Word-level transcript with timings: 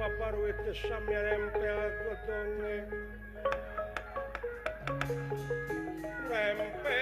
paparujte 0.00 0.74
šamjerem 0.74 1.42
te 1.52 1.68
agotone. 1.68 2.76
Rempe 6.30 7.00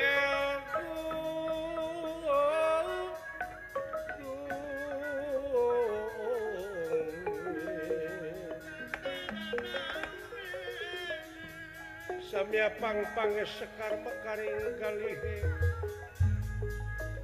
Samia 12.30 12.68
pang 12.80 13.06
pang 13.14 13.34
sekar 13.46 13.94
mekaring 14.02 14.58
kalihe. 14.82 15.38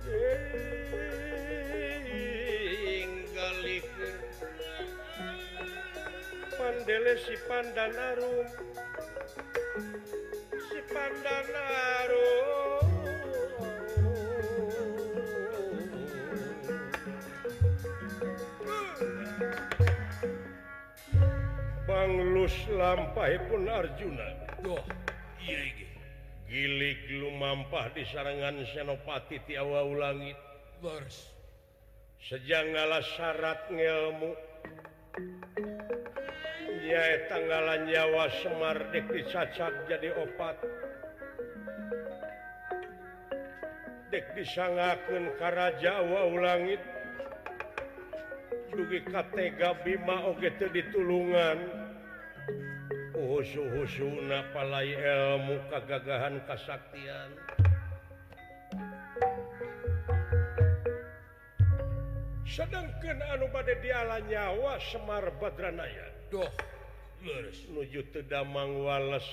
Yeah. 0.06 1.23
Dele 6.84 7.16
si 7.16 7.32
Pandanarum 7.48 8.44
si 10.52 10.80
Pandanarum 10.92 12.84
Banglus 21.88 22.52
lampai 22.68 23.40
pun 23.48 23.64
Arjuna. 23.64 24.28
Oh, 24.68 24.84
gilik 26.44 27.00
lumampah 27.16 27.96
di 27.96 28.04
sarangan 28.12 28.60
Senopati 28.76 29.40
Tiawa 29.48 29.88
Ulangit. 29.88 30.36
Bars. 30.84 31.32
sejang 32.24 32.72
ngalah 32.72 33.04
syarat 33.04 33.68
ngelmu 33.68 34.32
Anjay 36.94 37.26
tanggalan 37.26 37.90
Jawa 37.90 38.30
Semar 38.38 38.78
dek 38.94 39.10
dicacak 39.10 39.74
jadi 39.90 40.14
opat. 40.14 40.54
Dek 44.14 44.30
disangaken 44.38 45.34
Karajawa 45.34 46.30
ulangit. 46.30 46.78
Dugi 48.70 49.02
Katega 49.10 49.74
Bima 49.82 50.22
oge 50.22 50.54
ditulungan. 50.54 51.66
Uhusu-husuna 53.18 54.54
palai 54.54 54.94
ilmu 54.94 55.66
kagagahan 55.74 56.46
kasaktian. 56.46 57.30
Sedangkan 62.46 63.18
anu 63.34 63.50
badai 63.50 63.82
dialah 63.82 64.22
nyawa 64.30 64.78
Semar 64.78 65.26
Badranaya 65.42 66.06
doh 66.30 66.46
nuju 67.72 68.02
tedamang 68.12 68.84
Wales. 68.84 69.24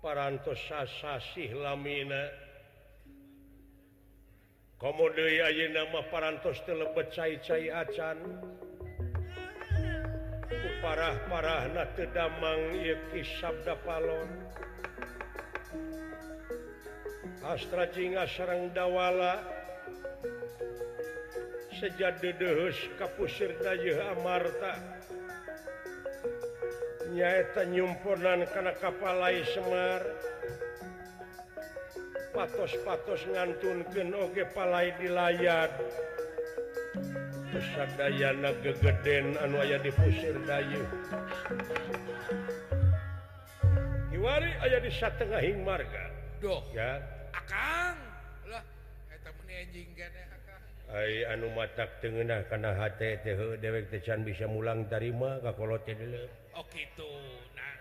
Parantosasih 0.00 1.52
lamina 1.60 2.32
komodo 4.80 5.28
nama 5.74 6.00
parantos 6.08 6.56
telebet 6.64 7.12
cai 7.12 7.36
cai 7.44 7.68
acan. 7.68 8.18
Parah-parah 10.80 11.68
Nadamang 11.76 12.72
Yki 12.80 13.20
Sabda 13.36 13.76
Palon. 13.84 14.28
Astra 17.44 17.84
Jinga 17.92 18.24
Serang 18.24 18.72
Dawala. 18.72 19.44
Sejak 21.76 22.24
dedeus 22.24 22.80
Kapusir 22.96 23.60
Dayuh 23.60 24.00
Amarta. 24.16 24.80
nyaeta 27.10 27.66
nyumponan 27.66 28.46
karena 28.50 28.72
kapalai 28.78 29.42
Semar. 29.50 30.02
Patos-patos 32.30 33.26
nganunken 33.26 34.14
Oke 34.14 34.46
palai 34.54 34.94
di 35.02 35.10
layar. 35.10 35.70
Pesadayana 37.50 38.54
gegeden 38.62 39.34
anu 39.42 39.58
aya 39.58 39.82
dipusir 39.82 40.38
Dayu. 40.46 40.86
Iwari 44.14 44.50
aya 44.62 44.78
di 44.78 44.90
satengahing 44.94 45.66
marga. 45.66 46.06
Doh 46.38 46.62
ya. 46.70 47.02
Akan 47.34 48.09
Hai 50.90 51.22
anu 51.22 51.46
matak 51.54 52.02
tengenah 52.02 52.50
karena 52.50 52.74
dewek 53.62 53.94
tecan 53.94 54.26
bisa 54.26 54.50
mulang 54.50 54.90
tarima 54.90 55.38
kalau 55.38 55.78
oh, 55.78 56.66
nah, 57.54 57.74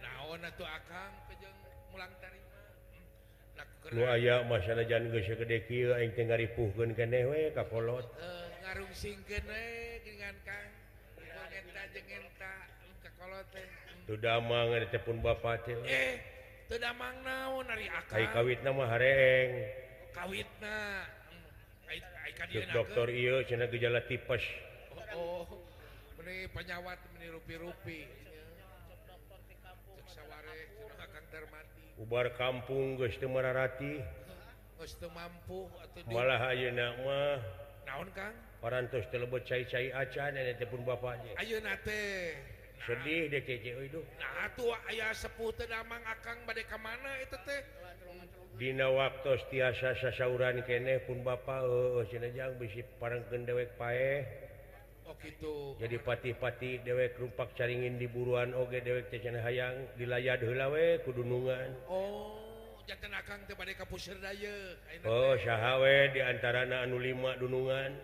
naon 0.00 0.40
atuh 0.48 0.64
akang 0.64 1.12
kejeng 1.28 1.52
mulang 1.92 2.08
tarima? 2.16 2.64
Hmm. 2.96 3.92
Nah, 3.92 4.16
aya 4.16 4.40
masalah 4.48 4.88
jan 4.88 5.12
geus 5.12 5.28
gede 5.28 5.68
kieu 5.68 5.92
aing 5.92 6.16
teh 6.16 6.24
ngaripuhkeun 6.24 6.96
keneh 6.96 7.28
we 7.28 7.52
ka 7.52 7.68
kolot. 7.68 8.08
Eh, 8.16 8.48
Ngarungsingkeun 8.64 9.44
we 9.44 9.64
dengan 10.00 10.32
Kang 10.40 10.68
eta 11.20 11.82
jeung 11.92 12.24
eta 12.24 12.52
hmm, 12.56 12.94
ka 13.04 13.10
kolot 13.20 13.44
teh 13.52 13.68
hmm. 13.68 14.08
Tu 14.08 14.16
damang 14.16 14.72
eta 14.80 14.96
pun 15.04 15.20
bapa 15.20 15.60
teh 15.60 15.76
eh 15.84 16.16
teu 16.72 16.80
damang 16.80 17.20
naon 17.20 17.68
ari 17.68 17.84
akang? 17.92 18.32
Kawitna 18.32 18.72
mah 18.72 18.88
hareng. 18.88 19.48
Oh, 19.60 20.08
kawitna. 20.16 21.19
dokter 22.72 23.08
Iyo 23.12 23.44
cina 23.44 23.66
gejala 23.68 24.00
tipes. 24.08 24.44
Oh, 25.14 25.44
oh. 25.44 25.60
Meni 26.20 26.48
penyawat 26.52 26.98
meni 27.16 27.26
rupi-rupi 27.32 28.08
ubar 32.00 32.32
kampung 32.32 32.96
geus 32.96 33.12
teu 33.20 33.28
mararati 33.28 34.00
geus 34.80 34.96
teu 34.96 35.12
mampu 35.12 35.68
atuh 35.84 36.00
malah 36.08 36.48
ayeuna 36.48 36.96
mah 37.04 37.36
naon 37.84 38.08
Kang? 38.16 38.32
parantos 38.64 39.04
teu 39.12 39.20
lebet 39.20 39.44
cai-cai 39.44 39.92
acan 39.92 40.32
nenek 40.32 40.64
pun 40.72 40.80
bapa 40.80 41.20
bapaknya 41.20 41.32
ayeuna 41.36 41.76
teh. 41.84 42.40
Sedih 42.80 43.28
deh 43.28 43.44
kece 43.44 43.76
euy 43.76 43.92
duh. 43.92 44.00
Nah 44.16 44.48
atuh 44.48 44.72
aya 44.88 45.12
sepuh 45.12 45.52
teh 45.52 45.68
damang 45.68 46.00
akang 46.08 46.40
bade 46.48 46.64
ka 46.64 46.80
mana 46.80 47.12
eta 47.20 47.36
teh? 47.44 47.60
Dina 48.60 48.92
waktu 48.92 49.40
tiasa 49.48 49.96
sasauran 49.96 50.60
kene 50.68 51.00
pun 51.08 51.24
Bapak 51.24 51.64
oh, 51.64 52.04
eh, 52.04 52.12
Sinajang 52.12 52.60
bisi 52.60 52.84
parangken 53.00 53.48
dewek 53.48 53.72
pae. 53.80 54.20
Oh, 55.08 55.16
gitu. 55.16 55.80
Jadi 55.80 55.96
pati-pati 55.96 56.84
dewek 56.84 57.16
rumpak 57.16 57.56
caringin 57.56 57.96
di 57.96 58.04
buruan 58.04 58.52
oge 58.52 58.84
dewek 58.84 59.08
tecen 59.08 59.40
hayang 59.40 59.88
dilayat 59.96 60.44
helawe 60.44 61.00
kudunungan 61.08 61.72
Oh 61.88 62.36
jatan 62.84 63.16
akang 63.16 63.40
teh 63.48 63.56
bade 63.56 63.72
kapuseur 63.80 64.20
daya. 64.20 64.76
Oh 65.08 65.40
sahawe 65.40 65.96
di 66.12 66.20
antara 66.20 66.68
anu 66.68 67.00
lima 67.00 67.40
dunungan 67.40 67.96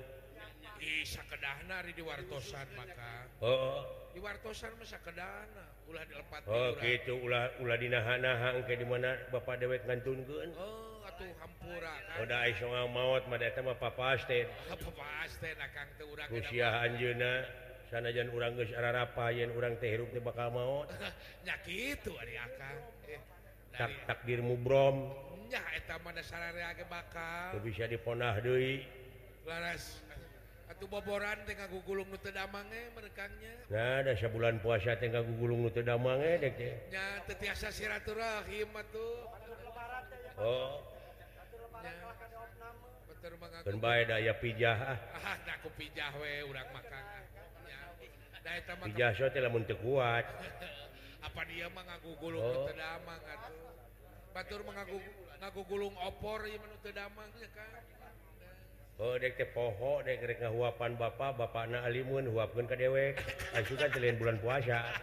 di 1.97 2.03
wartosan 2.05 2.67
maka. 2.77 3.13
Oh. 3.41 3.81
di 4.13 4.21
wartosan 4.21 4.73
masa 4.77 5.01
kedana 5.01 5.65
ulah 5.89 6.05
dilepat 6.09 6.41
oh, 6.45 6.77
gitu 6.81 7.21
ulah 7.25 7.53
ulah 7.61 7.77
dinahan-nahan 7.81 8.65
ke 8.69 8.81
di 8.81 8.87
mana 8.89 9.17
Bapak 9.33 9.61
dewek 9.61 9.85
ngantunkeun 9.89 10.53
oh 10.57 11.05
atuh 11.09 11.31
hampura 11.41 11.95
kan? 12.05 12.17
Oh, 12.21 12.25
Udah 12.29 12.39
ai 12.45 12.53
songa 12.57 12.85
maot 12.89 13.23
mah 13.29 13.39
eta 13.41 13.61
mah 13.65 13.77
papasten 13.81 14.45
papasten 14.85 15.57
akang 15.57 15.89
teh 15.97 16.05
urang 16.05 16.29
usia 16.33 16.69
anjeuna 16.85 17.33
sanajan 17.89 18.29
urang 18.35 18.53
geus 18.61 18.73
ararapa 18.77 19.33
yen 19.33 19.53
urang 19.57 19.77
teh 19.81 19.89
hirup 19.89 20.09
teh 20.13 20.21
bakal 20.21 20.53
maot 20.53 20.89
nya 21.47 21.55
kitu 21.65 22.13
ari 22.21 22.37
ah, 22.37 22.45
akang 22.45 22.79
eh, 23.09 23.21
tak 23.73 23.93
takdirmu 24.05 24.57
brom 24.61 25.13
nya 25.47 25.63
eta 25.79 25.97
mah 26.03 26.11
dasararea 26.11 26.75
ge 26.75 26.85
bakal? 26.91 27.55
Teu 27.55 27.63
bisa 27.63 27.87
diponah 27.87 28.43
deui. 28.43 28.83
Laras. 29.47 30.06
atau 30.67 30.87
boboran 30.91 31.39
tengah 31.47 31.71
gugulung 31.71 32.11
nu 32.11 32.19
tedamange 32.19 32.91
merekangnya. 32.99 33.55
Nah 33.71 34.03
ada 34.03 34.13
sebulan 34.19 34.59
puasa 34.59 34.99
tengah 34.99 35.23
gugulung 35.23 35.63
nu 35.63 35.71
tedamange 35.71 36.43
dek 36.43 36.53
teh. 36.59 36.75
Nya 36.91 37.23
teu 37.23 37.39
tiasa 37.39 37.71
silaturahim 37.71 38.71
atuh. 38.75 39.15
Oh. 40.43 40.83
Nya 41.81 41.93
bener 43.07 43.33
mangaku 43.39 43.77
bae 43.79 44.03
daya 44.11 44.35
pijah 44.43 44.79
ah. 44.95 44.99
ah 45.23 45.37
da 45.47 45.55
ku 45.63 45.71
pijah 45.79 46.11
we 46.19 46.43
urang 46.47 46.69
makan 46.75 47.05
nya 47.67 47.81
da 48.43 48.51
eta 48.59 48.73
mah 48.79 48.87
pijah 48.91 49.11
so 49.15 49.27
teh 49.31 49.41
lamun 49.43 49.63
teu 49.63 49.79
kuat. 49.79 50.27
Apa 51.27 51.43
dia 51.47 51.67
mah 51.71 51.83
ngagugulung 51.87 52.43
oh. 52.43 52.51
nu 52.51 52.61
tedamang 52.71 53.23
atuh? 53.23 53.71
Batur 54.35 54.61
mah 54.67 54.75
ngagugulung 55.43 55.95
opor 56.03 56.43
ieu 56.51 56.59
mah 56.59 56.69
nu 56.75 56.79
tedamangnya 56.83 57.49
kan? 57.55 57.71
Oh, 58.97 59.13
poho 59.53 60.01
huapan 60.49 60.97
Bapak 60.97 61.37
Bapak 61.37 61.69
Alimun 61.85 62.33
huapun 62.33 62.65
ke 62.65 62.81
dewek. 62.81 63.21
Ah, 63.53 63.61
Juga 63.61 63.93
jelain 63.93 64.17
bulan 64.17 64.41
puasa. 64.41 64.89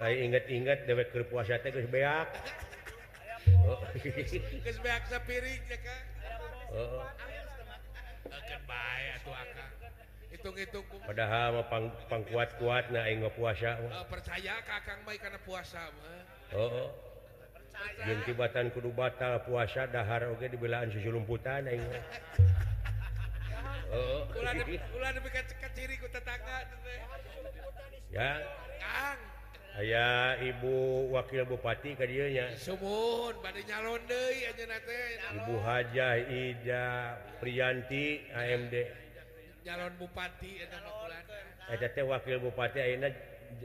Inget-ingat 0.00 0.88
dewek 0.88 1.12
ke 1.12 1.20
puasa 1.28 1.60
teh 1.60 1.68
beak. 1.92 2.28
Oh. 3.68 3.84
Oh. 6.70 7.04
Hitung-hitung 10.30 10.86
padahal 11.04 11.66
pang, 11.66 11.90
pang 12.06 12.22
kuat-kuat 12.22 12.94
nah 12.94 13.02
puasa 13.34 13.82
oh, 13.82 14.06
percaya 14.06 14.62
Kakang 14.62 15.02
baik 15.02 15.20
karena 15.26 15.42
puasa 15.42 15.90
Oh, 16.54 16.86
oh. 16.86 17.09
jentibatan 18.04 18.70
Kudu 18.72 18.90
batal 18.92 19.42
puasa 19.44 19.86
dahar 19.86 20.28
Oke 20.32 20.48
di 20.48 20.56
belaan 20.56 20.88
susu 20.92 21.10
lumputan 21.12 21.66
oh. 23.94 24.26
ya. 28.10 28.30
Aya 29.80 30.34
Ibu 30.42 31.08
wakil 31.14 31.46
Bupati 31.46 31.94
kayaknya 31.94 32.52
Ibu 35.30 35.54
Hajah 35.62 36.14
Ida 36.26 36.86
Priyanti 37.38 38.26
AMD 38.34 38.74
calon 39.60 39.92
Bupati 40.00 40.58
eta 41.70 41.86
teh 41.94 42.02
wakil 42.02 42.42
Bupati 42.42 42.82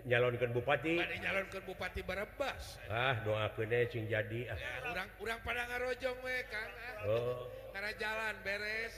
nyalonkan 0.05 0.49
Bupati. 0.53 0.95
Nyalonkan 0.97 1.61
Bupati 1.65 2.01
barebas 2.05 2.77
ah 2.91 3.15
doa 3.25 3.49
kene 3.57 3.89
sing 3.89 4.05
jadi 4.05 4.51
ah. 4.51 4.57
ya, 4.57 4.73
orang, 4.91 5.09
orang 5.21 5.39
pada 5.41 5.61
ngarojong 5.69 6.17
we 6.21 6.37
kan 6.49 6.69
ah. 6.69 7.09
oh. 7.09 7.45
karena 7.73 7.91
jalan 7.97 8.35
beres. 8.45 8.93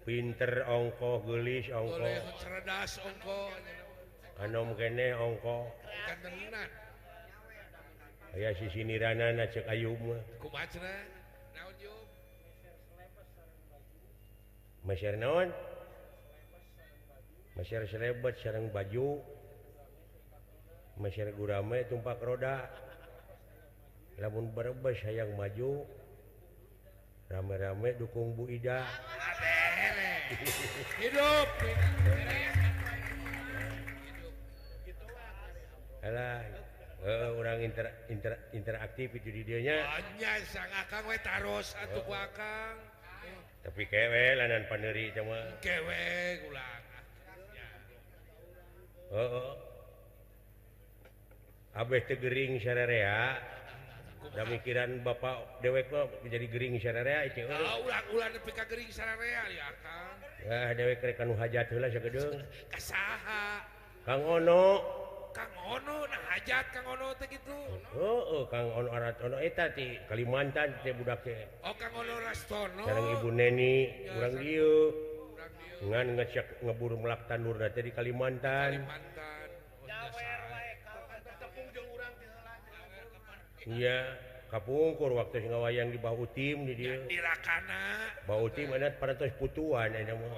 Pinter 0.00 0.64
ongko 0.64 1.22
gelis 1.28 1.68
ongko. 1.68 2.00
Oleh, 2.00 2.24
cerdas 2.40 2.92
ongko. 3.04 3.40
Anom 4.40 4.72
kene 4.74 5.12
ongko. 5.12 5.68
Kantenan 6.08 6.70
aya 8.34 8.54
si 8.54 8.70
sinirana 8.70 9.34
na 9.34 9.44
cek 9.50 9.66
ayub 9.66 9.98
mah. 10.06 10.22
Kumacna 10.38 10.94
naon 11.54 11.74
yub? 11.82 12.06
Masyar 14.86 15.18
naon? 15.18 15.48
Masyar 17.58 17.82
selebet 17.90 18.38
sareng 18.38 18.70
baju. 18.70 19.18
masyarakat 21.00 21.34
gurame 21.34 21.88
tumpak 21.88 22.20
roda. 22.20 22.68
Namun 24.20 24.52
berebes 24.52 25.00
sayang 25.00 25.32
maju 25.32 25.88
rame-rame 27.32 27.96
dukung 27.96 28.36
Bu 28.36 28.46
Ida. 28.52 28.84
Hidup. 31.00 31.48
Alah, 36.00 36.40
uh, 37.04 37.28
orang 37.36 37.60
inter, 37.60 37.86
inter, 38.08 38.32
interaktif 38.56 39.12
itu 39.16 39.28
di 39.28 39.42
dianya. 39.44 39.84
Banyak 39.84 40.36
sang 40.48 40.72
akang 40.72 41.04
we 41.08 41.16
taros 41.20 41.76
atuh 41.80 42.04
ku 42.04 42.12
akang. 42.12 42.76
Tapi 43.60 43.84
kewe 43.84 44.40
lanan 44.40 44.64
paneri 44.72 45.12
cuma 45.12 45.36
kewe 45.60 46.40
ulang 46.48 46.80
oh, 49.12 49.20
oh. 49.20 49.69
Abeh 51.70 52.02
Tegering 52.02 52.58
syarea 52.58 53.38
udah 54.30 54.46
mikiran 54.46 55.02
Bapak 55.02 55.58
dewek 55.58 55.90
lo 55.90 56.06
menjadi 56.22 56.46
Gering 56.46 56.78
syarea 56.78 57.26
itu 57.26 57.42
eh, 57.42 57.50
oh, 57.50 57.56
eh. 57.56 57.66
ah, 57.66 57.78
ulang, 57.82 58.06
ulang 58.14 58.30
Gering 58.42 58.90
syarea 58.90 59.42
ya 59.50 59.68
Kang. 59.82 60.14
Ya 60.46 60.60
dewek 60.74 61.02
rek 61.02 61.18
anu 61.22 61.34
hajat 61.34 61.66
heula 61.70 61.90
sagedung 61.90 62.38
kasaha. 62.74 63.64
Kang 64.06 64.22
Ono. 64.22 64.64
Kang 65.30 65.52
Ono 65.62 65.96
nah 66.10 66.22
hajat 66.34 66.64
Kang 66.74 66.86
Ono 66.90 67.14
teh 67.18 67.26
gitu. 67.30 67.58
Oh, 67.94 68.20
oh 68.38 68.42
Kang 68.50 68.70
Ono 68.70 68.88
arat 68.90 69.18
Ono 69.22 69.38
eta 69.38 69.70
ti 69.74 69.98
Kalimantan 70.06 70.78
teh 70.82 70.94
budak 70.94 71.22
teh. 71.26 71.46
Oh 71.66 71.74
Kang 71.74 71.94
Ono 71.94 72.14
Rastono. 72.22 72.82
Sareng 72.86 73.08
Ibu 73.18 73.28
Neni 73.34 73.74
ya, 74.04 74.18
urang 74.18 74.34
dieu 74.42 74.74
ngan 75.80 76.06
ngecek 76.12 76.60
ngeburu 76.60 77.00
melak 77.00 77.24
tanur 77.26 77.56
teh 77.56 77.82
di 77.82 77.90
Kalimantan. 77.94 78.84
Kalimantan. 78.84 79.09
Iya 83.68 84.16
kapungkur 84.50 85.14
waktu 85.14 85.46
wayang 85.46 85.92
di 85.92 85.98
bau 86.00 86.24
tim 86.32 86.64
di 86.64 86.74
dia. 86.74 86.96
Bau 88.24 88.48
tim 88.48 88.72
ada 88.72 88.88
paratos 88.96 89.30
putuan 89.36 89.92
ada 89.92 90.16
mau 90.16 90.32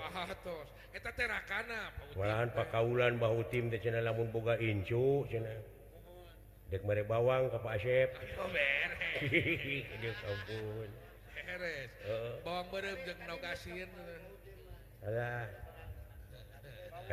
eta 0.92 1.08
teh 1.16 1.24
rakana 1.24 1.88
malahan 2.20 2.52
pakaulan 2.52 3.16
bau 3.16 3.40
tim 3.48 3.72
teh 3.72 3.80
cenah 3.80 4.04
lamun 4.04 4.28
boga 4.28 4.60
incu 4.60 5.24
cenah. 5.32 5.56
Dek 6.68 6.84
mere 6.88 7.04
bawang 7.04 7.52
ka 7.52 7.58
Pak 7.60 7.76
Asep. 7.80 8.10
Aduh 8.16 8.48
ampun 10.28 10.88
beres. 11.52 11.90
Bawang 12.46 12.66
berem 12.72 12.96
jeung 13.04 13.20
nogasin 13.28 13.88
alah. 15.04 15.61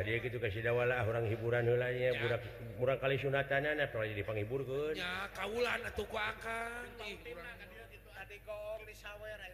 tadi 0.00 0.16
gitu 0.16 0.40
kasihwala 0.40 1.04
orang 1.04 1.28
hiburan 1.28 1.68
hulanya 1.68 2.16
budak 2.16 2.40
murah 2.80 2.96
kali 2.96 3.20
sunatan 3.20 3.68
anak 3.68 3.92
pernah 3.92 4.08
jadi 4.08 4.24
penghibur 4.24 4.64
kan 4.64 4.96
ya 4.96 5.28
kaulan 5.36 5.80
atau 5.84 6.08
ku 6.08 6.16
akan. 6.16 6.88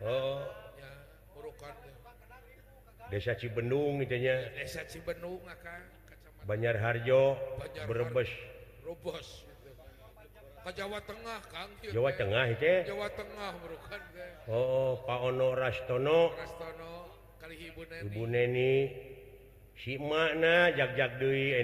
Oh. 0.07 0.45
Ya 0.79 0.93
urukan 1.35 1.75
desa 3.11 3.35
Cibendung 3.35 3.99
itu 4.07 4.15
nya 4.23 4.47
desa 4.55 4.87
Cibendung 4.87 5.43
akan 5.43 5.83
Banyar 6.47 6.79
Harjo 6.79 7.35
Brebes. 7.91 8.31
Brebes 8.87 9.29
ke 10.63 10.71
Jawa 10.79 11.03
Tengah 11.03 11.43
Kang 11.51 11.71
Jawa 11.91 12.11
Tengah 12.15 12.45
itu 12.55 12.75
Jawa 12.87 13.11
Tengah 13.19 13.51
urukan 13.67 14.01
oh, 14.47 14.55
oh 14.55 14.91
Pak 15.03 15.19
Ono 15.27 15.59
Rastono. 15.59 16.31
Rastono 16.39 16.95
kali 17.43 17.67
Ibu 17.67 17.83
Neni. 17.83 18.07
Ibu 18.07 18.23
Neni. 18.31 18.75
si 19.77 20.01
makna 20.01 20.73
jak-jak 20.73 21.21
jagjak 21.21 21.21
Dwi 21.21 21.61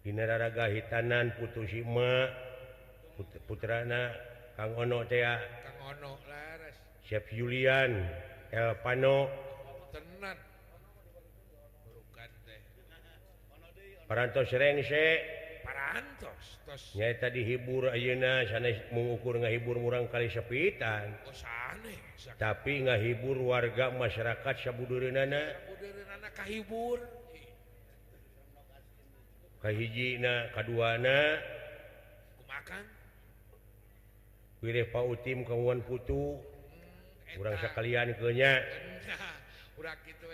Dinaraga 0.00 0.64
hitanan 0.72 1.36
putus 1.36 1.68
Sima 1.68 2.26
Put 3.20 3.28
putrana 3.44 4.10
Kang 4.56 4.72
Ono 4.74 5.04
Tea 5.04 5.36
Kang 5.38 5.78
Ono 5.92 6.16
Laras 6.24 6.76
Chef 7.04 7.28
Julian 7.30 8.08
Elpano 8.50 9.28
parantos 14.10 14.50
rengse 14.50 15.06
Parantos 15.62 16.58
tos. 16.66 16.82
nyaita 16.98 17.30
dihibur 17.30 17.94
Ayeuna 17.94 18.42
sanes 18.50 18.82
mengukur 18.90 19.38
ngahibur 19.38 19.78
murang 19.78 20.10
kali 20.10 20.26
sepitan 20.26 21.14
oh, 21.28 21.34
tapi 22.36 22.84
nggak 22.84 23.00
hibur 23.00 23.38
warga 23.48 23.90
masyarakat 23.94 24.54
Syabuddur 24.60 25.04
Nanahibur 25.08 26.98
Kahijina 29.60 30.48
kaduana. 30.56 31.36
Makan 32.48 32.84
Pak 34.64 35.04
Utim 35.04 35.44
kawan 35.44 35.84
Putu. 35.84 36.40
Kurang 37.36 37.54
sekalian 37.62 38.16
kenya 38.18 38.58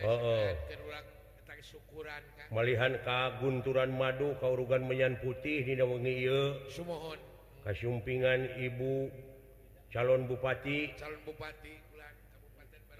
oh, 0.02 0.18
oh. 0.18 0.48
melihat 2.52 3.00
kagunturan 3.04 3.94
madu 3.94 4.34
kaurugan 4.42 4.84
menyan 4.88 5.20
putih 5.20 5.62
di 5.64 5.76
wengi 5.78 6.26
kasumpingan 7.66 8.48
Ibu 8.58 9.10
calon 9.92 10.26
Bupati. 10.26 10.94
Calon 10.98 11.20
Bupati 11.24 11.86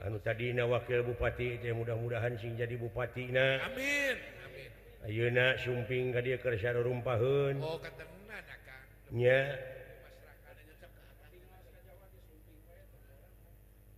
anu 0.05 0.21
tadi 0.21 0.53
wakil 0.53 1.03
Bupati 1.03 1.57
saya 1.59 1.73
mudah-mudahan 1.73 2.37
sing 2.37 2.53
jadi 2.55 2.77
Bupati 2.77 3.33
nah 3.33 3.59
Ayeuna 5.07 5.55
sumping 5.63 6.11
ka 6.11 6.19
dia 6.19 6.35
kerja 6.35 6.75
rumpahun. 6.75 7.63
Oh, 7.63 7.79
nya. 9.15 9.55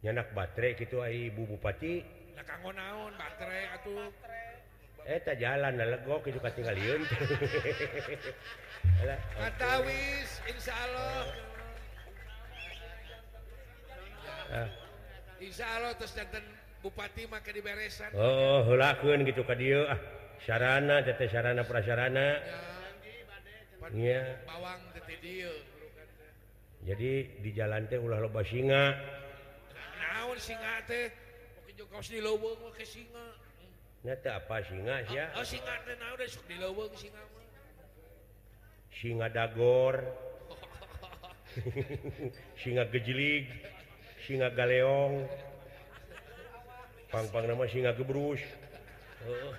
Nyanak 0.04 0.36
baterai 0.36 0.76
gitu 0.76 1.00
ay, 1.00 1.32
ibu 1.32 1.48
Bupati. 1.48 2.04
Naon 2.44 3.16
baterai 3.16 3.72
atuh. 3.72 4.12
Eta 5.08 5.32
eh, 5.32 5.40
jalan 5.40 5.80
legok 5.80 6.28
itu 6.28 6.36
katinggalian 6.36 7.00
Atawis 9.48 10.30
insya 10.44 10.76
Allah. 10.76 11.32
Eh. 11.32 11.47
Eh. 14.48 14.68
Insyaallah 15.44 15.94
Bupati 16.78 17.26
maka 17.26 17.50
diberesan 17.50 18.14
Oh 18.14 18.70
lakun 18.78 19.26
gitu 19.26 19.42
ka 19.42 19.58
dia 19.58 19.82
ah. 19.92 20.00
Sarana 20.46 21.02
tete 21.02 21.26
sarana 21.26 21.66
prasarana 21.66 22.38
ya, 23.90 24.22
bawang, 24.46 24.78
jadi 26.86 27.42
di 27.44 27.50
jalan 27.52 27.84
teh 27.90 27.98
ulah 27.98 28.22
loba 28.22 28.40
singa. 28.46 28.94
Naon 29.98 30.38
singa 30.38 30.80
teh? 30.86 31.10
Kaos 31.88 32.12
di 32.12 32.20
lowong 32.20 32.68
ke 32.76 32.84
singa. 32.84 33.32
Nata 34.04 34.40
apa 34.40 34.60
singa 34.64 35.02
ah, 35.02 35.08
sih? 35.08 35.18
Oh, 35.18 35.40
oh 35.40 35.44
singa 35.44 35.74
teh 35.84 35.96
naon 36.00 36.16
deh, 36.20 36.28
sok 36.28 36.44
di 36.46 36.56
lowong 36.60 36.92
singa 36.94 37.22
mah. 37.32 37.46
Singa 38.92 39.26
dagor. 39.32 39.96
singa 42.60 42.84
gejelig. 42.92 43.48
singa 44.28 44.52
galeong. 44.52 45.24
Pangpang 47.08 47.48
nama 47.48 47.64
singa 47.64 47.96
gebrus 47.96 48.44
oh. 49.24 49.56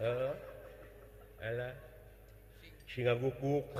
oh. 0.00 0.32
singa 2.88 3.12
guguk 3.20 3.68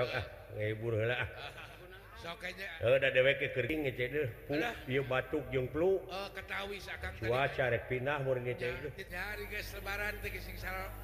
ah, 0.00 0.24
ngehibur 0.56 0.96
lah 1.04 1.28
dewek 3.12 3.52
kering 3.52 3.92
batuk 5.04 5.44
jengplu 5.52 6.00
cuaca 7.20 7.64
rek 7.68 7.84
pinah 7.92 8.24
murni 8.24 8.56
lebaran 9.76 10.14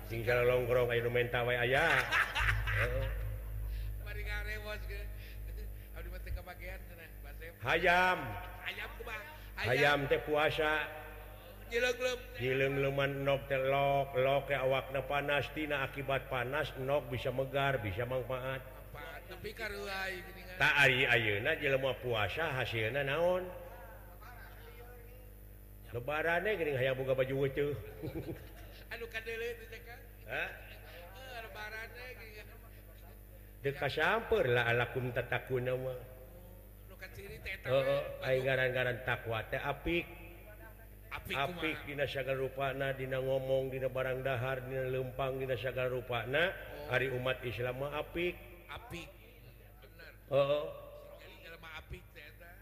sing 0.08 0.24
longrong 0.24 0.88
air 0.88 1.08
menta 1.12 1.44
aya. 1.44 1.84
ayam 7.74 8.18
ayam 9.66 10.06
teh 10.06 10.20
puasa. 10.22 10.86
Film 12.38 12.78
luman 12.78 13.26
nok 13.26 13.50
telok 13.50 14.14
loke 14.14 14.54
awakna 14.54 15.02
panas 15.02 15.50
tina 15.50 15.82
akibat 15.82 16.30
panas 16.30 16.70
nok 16.78 17.10
bisa 17.10 17.34
megar 17.34 17.82
bisa 17.82 18.06
manfaat. 18.06 18.62
Tak 20.56 20.72
ayeuna 20.86 21.58
jelema 21.58 21.90
puasa 21.98 22.54
hasilna 22.54 23.02
naon? 23.02 23.42
Lebaran 25.96 26.44
e 26.46 26.52
gering 26.60 26.76
hayang 26.76 26.94
boga 26.94 27.16
baju 27.16 27.34
weuceuh 27.46 27.72
anu 28.92 29.04
kadeuleu 29.08 29.52
teh 29.58 29.80
dekas 33.66 33.98
lah 33.98 34.70
alakum 34.70 35.10
tatakuna 35.10 35.74
garan-garan 38.46 39.02
takwa. 39.02 39.42
Teh 39.50 39.58
apik. 39.58 40.06
Apik 41.16 41.88
dina 41.88 42.06
dinasaga 42.06 42.38
rupana 42.38 42.92
dina 42.94 43.18
ngomong 43.18 43.72
dina 43.72 43.88
barang 43.90 44.20
dahar 44.22 44.62
dina 44.68 44.86
lempang 44.86 45.40
dina 45.40 45.58
dinasaga 45.58 45.90
rupana 45.90 46.52
hari 46.92 47.10
umat 47.10 47.42
Islam 47.42 47.82
mah 47.82 47.98
apik. 47.98 48.38
Apik. 48.70 49.08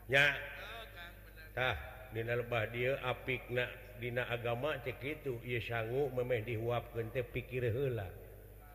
Nyatah 0.08 1.76
Dina 2.14 2.38
lebah 2.38 2.70
dia 2.73 2.96
apik. 3.04 3.50
Na 3.52 3.66
Dina 3.99 4.25
agama 4.30 4.78
cek 4.80 5.02
itu. 5.02 5.40
Ia 5.44 5.61
sanggu 5.61 6.08
memeh 6.14 6.46
dihuap 6.46 6.94
gente 6.94 7.20
pikir 7.26 7.68
heula. 7.68 8.06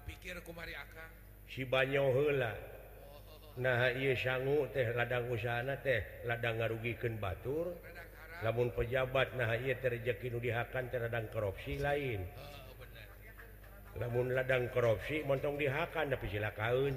Pikir 0.05 0.41
kumari 0.43 0.75
akang. 0.75 1.18
si 1.49 1.65
sibanyo 1.65 2.13
hela 2.13 2.53
nah 3.59 3.91
sanggu 4.15 4.69
teh 4.71 4.93
ladang 4.95 5.27
usahana 5.33 5.75
teh 5.81 6.23
ladang 6.23 6.61
ngarugikan 6.61 7.19
Batur. 7.19 7.75
Namun 8.39 8.71
pejabat 8.71 9.35
nah 9.35 9.51
ia 9.59 9.75
terjeki 9.75 10.31
dihakan 10.31 10.87
terhadang 10.87 11.27
korupsi 11.27 11.75
lain. 11.75 12.23
Namun 13.99 14.31
ladang 14.31 14.71
korupsi 14.71 15.27
montong 15.27 15.59
dihakan 15.59 16.15
tapi 16.15 16.31
sila 16.31 16.55
kaun 16.55 16.95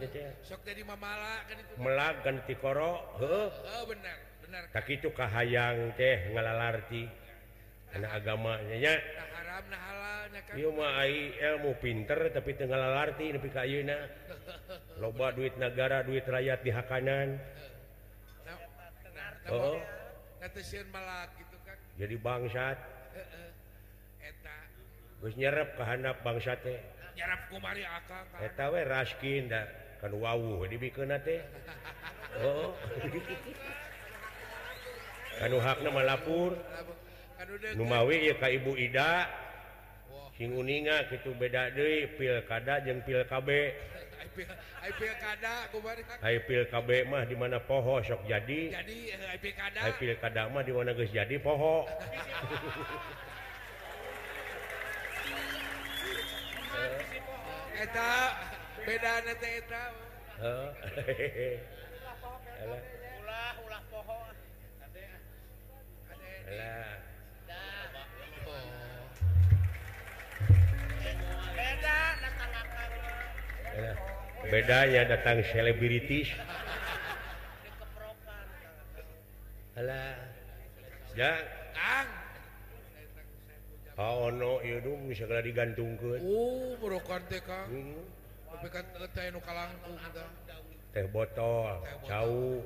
melakoro 1.83 2.95
tak 4.71 4.87
itu 4.87 5.11
kahayang 5.11 5.99
teh 5.99 6.31
ngalalarti. 6.31 7.03
Anak 7.93 8.23
agamanya 8.23 8.97
haram 9.53 9.69
nah 9.69 9.81
halal 9.85 10.23
nah 10.33 10.43
kan. 10.49 10.55
mah 10.73 10.93
ai 11.05 11.37
ilmu 11.37 11.77
pinter 11.77 12.21
tapi 12.33 12.57
teu 12.57 12.65
ngalalarti 12.65 13.37
nepi 13.37 13.53
ka 13.53 13.69
ayeuna. 13.69 13.99
loba 14.97 15.29
duit 15.37 15.61
negara 15.61 16.01
duit 16.01 16.25
rakyat 16.25 16.65
di 16.65 16.73
Hakanan 16.73 17.37
oh. 19.53 19.77
oh. 19.77 19.77
gitu 21.37 21.57
kan. 21.69 21.77
jadi 22.01 22.17
bangsat 22.17 22.79
Eta. 24.23 24.57
Geus 25.21 25.35
nyerep 25.37 25.77
ka 25.77 25.85
handap 25.85 26.25
bangsa 26.25 26.57
teh. 26.57 26.81
nyarap 27.13 27.53
kumari 27.53 27.85
tehkin 28.57 29.53
kan 30.01 30.13
wawu 30.17 30.65
dibikeunna 30.65 31.21
teh. 31.21 31.45
oh, 32.41 32.73
oh. 32.73 32.73
kan 35.45 35.53
hakna 35.61 35.91
malapur 35.93 36.57
Numawi 37.75 38.31
ya 38.31 38.35
Ka 38.39 38.47
Ibu 38.47 38.79
Ida 38.79 39.27
singuninga 40.37 41.09
gitu 41.13 41.37
beda 41.37 41.71
De 41.77 42.07
pilkada 42.17 42.81
jeung 42.85 43.01
pilkB 43.05 43.49
pilkB 46.49 46.91
mah 47.11 47.23
dimana 47.29 47.59
poho 47.61 48.01
sok 48.01 48.25
jadi. 48.25 48.73
Pilkada 50.01 50.49
mah 50.49 50.63
di 50.65 50.73
mana 50.73 50.97
guys 50.97 51.13
jadi 51.13 51.37
pohok 51.37 51.85
beda 58.87 59.13
hehe 61.07 61.61
eh, 73.77 73.97
bedanya 74.51 75.03
datang 75.17 75.41
selebritis 75.53 76.29
ya 81.17 81.33
Oh, 84.03 84.33
no, 84.33 84.57
bisa 85.05 85.29
digantung 85.45 86.01
ke 86.01 86.17
uh, 86.17 86.81
hmm. 87.69 88.01
teh 90.97 91.07
botol 91.13 91.77
jauh 92.09 92.65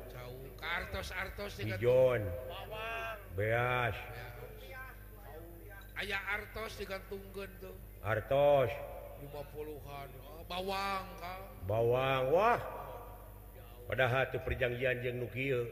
John 1.83 2.23
beas. 3.37 3.97
Aya 5.97 6.19
artos 6.29 6.73
digantunggen 6.77 7.51
tuh. 7.61 7.77
Artos. 8.05 8.73
50an 9.31 10.09
ah, 10.23 10.43
bawang 10.47 11.07
ah. 11.23 11.41
bawang 11.67 12.25
Wah. 12.31 12.61
Padahal 13.87 14.27
tuh 14.35 14.43
perjanjian 14.43 14.99
jeng 14.99 15.23
nukil. 15.23 15.71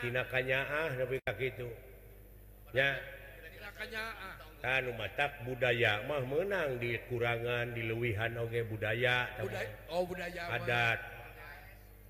Tinakanya 0.00 0.58
ah 0.68 0.90
lebih 0.96 1.20
itunya 1.40 2.90
kan 4.60 4.84
matak 4.92 5.40
budaya 5.48 6.04
mah 6.04 6.20
menang 6.20 6.76
di 6.76 6.92
kurangan 7.08 7.72
diluwihan 7.72 8.36
Oke 8.44 8.60
budaya. 8.68 9.24
Budaya, 9.40 9.68
oh, 9.88 10.04
budaya 10.04 10.42
adat. 10.52 11.00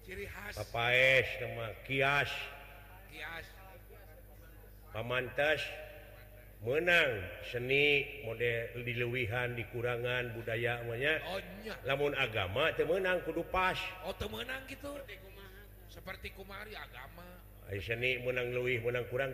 Ciri 0.02 0.26
khas. 0.26 0.58
Papaes, 0.58 1.26
kias. 1.86 2.30
Kias. 3.14 3.46
Pamantas 4.90 5.62
menang 6.60 7.24
seni 7.48 8.04
model 8.20 8.84
diluwihan 8.84 9.56
dikurangan 9.56 10.36
namanya 10.84 11.16
oh, 11.32 11.40
namun 11.88 12.12
agama 12.12 12.68
temenang 12.76 13.24
kudu 13.24 13.40
pas. 13.48 13.80
Oh, 14.04 14.12
menang 14.28 14.60
gitu. 14.68 14.92
Seperti 15.88 16.36
kumari 16.36 16.76
agama. 16.76 17.24
Ay, 17.72 17.80
seni 17.80 18.20
menang 18.20 18.52
luwih 18.52 18.76
menang 18.84 19.08
kurang 19.08 19.32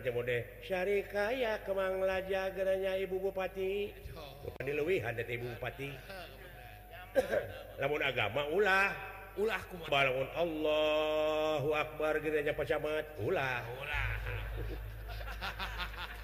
Syari 0.63 1.03
kaya 1.11 1.59
kemanglaja 1.67 2.55
geranya 2.55 2.95
Ibu 2.95 3.19
Bupati. 3.19 3.91
Oh. 4.15 4.55
diluwihan 4.63 5.11
Ibu 5.19 5.59
Bupati. 5.59 5.91
Namun 7.81 7.99
agama 8.07 8.47
ulah. 8.55 8.95
Ulah 9.37 9.61
kumari. 9.69 9.91
Bangun 9.91 10.29
Allahu 10.33 11.69
Akbar 11.75 12.23
geranya 12.23 12.55
pacamat 12.55 13.05
ulah. 13.21 13.61
Ulah. 13.83 14.09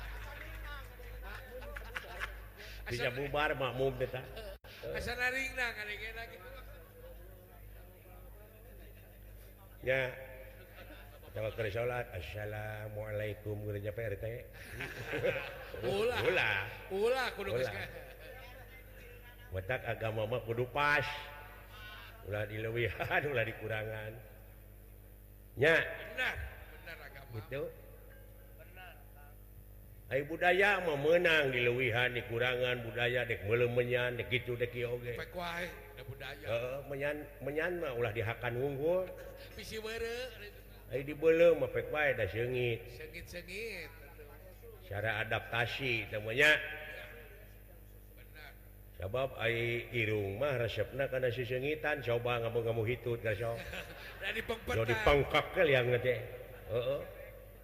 bisa 2.87 3.09
bubar 3.15 3.55
makmum 3.55 3.93
kita. 3.99 4.21
Ya. 9.83 10.11
Jawa 11.33 11.49
kere 11.57 11.73
sholat 11.73 12.05
assalamualaikum 12.13 13.57
gereja 13.65 13.89
PRT 13.89 14.45
ulah. 15.81 16.19
Ulah. 16.29 16.57
Ulah 16.93 17.27
kudu 17.33 17.57
watak 19.53 19.81
agama 19.85 20.29
mah 20.29 20.41
kudu 20.45 20.69
pas. 20.69 21.05
Ulah 22.29 22.45
dilewihan 22.45 23.21
ulah 23.33 23.43
dikurangan. 23.49 24.13
Ya. 25.57 25.81
Benar. 26.13 26.35
Benar 26.77 26.97
agama. 27.01 27.29
Gitu. 27.41 27.61
Hai 30.11 30.21
budaya 30.27 30.83
mau 30.83 30.99
menang 30.99 31.49
diluwihan 31.49 32.11
dikurangan 32.11 32.83
budaya 32.83 33.23
dek 33.23 33.47
melemenyan 33.47 34.19
dek 34.19 34.27
gitu 34.29 34.53
dek 34.59 34.75
oge. 34.75 35.15
Pek 35.15 35.31
wae 35.31 35.67
budaya. 36.03 36.45
Heeh, 36.45 36.77
menyan 36.91 37.15
menyan 37.39 37.71
mah 37.79 37.95
ulah 37.95 38.11
dihakan 38.11 38.53
unggul. 38.59 39.07
Bisi 39.57 39.79
weureu. 39.79 40.27
Ai 40.91 41.01
dibeuleuh 41.07 41.55
mah 41.57 41.71
pek 41.71 41.87
wae 41.89 42.13
da 42.13 42.27
seungit. 42.27 42.83
sengit 42.93 43.25
sengit 43.25 43.89
Cara 44.83 45.23
adaptasi 45.23 46.11
namanya. 46.11 46.51
Sebab 48.99 49.35
ai 49.35 49.87
irung 49.91 50.39
mah 50.39 50.55
resepna 50.59 51.11
kana 51.11 51.27
sesengitan 51.27 51.99
coba 51.99 52.39
ngamu-ngamu 52.43 52.83
hitut 52.87 53.19
ka 53.19 53.35
sok. 53.35 53.59
Da 54.21 54.31
jadi 54.31 54.41
Da 54.75 54.83
dipengkak 54.87 55.45
kalian 55.55 55.91
teh. 55.99 56.19
Heeh. 56.71 57.01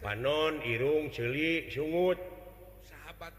panon 0.00 0.62
Irung 0.62 1.10
Celi 1.10 1.66
sungut. 1.70 2.18
Sahabat 2.86 3.34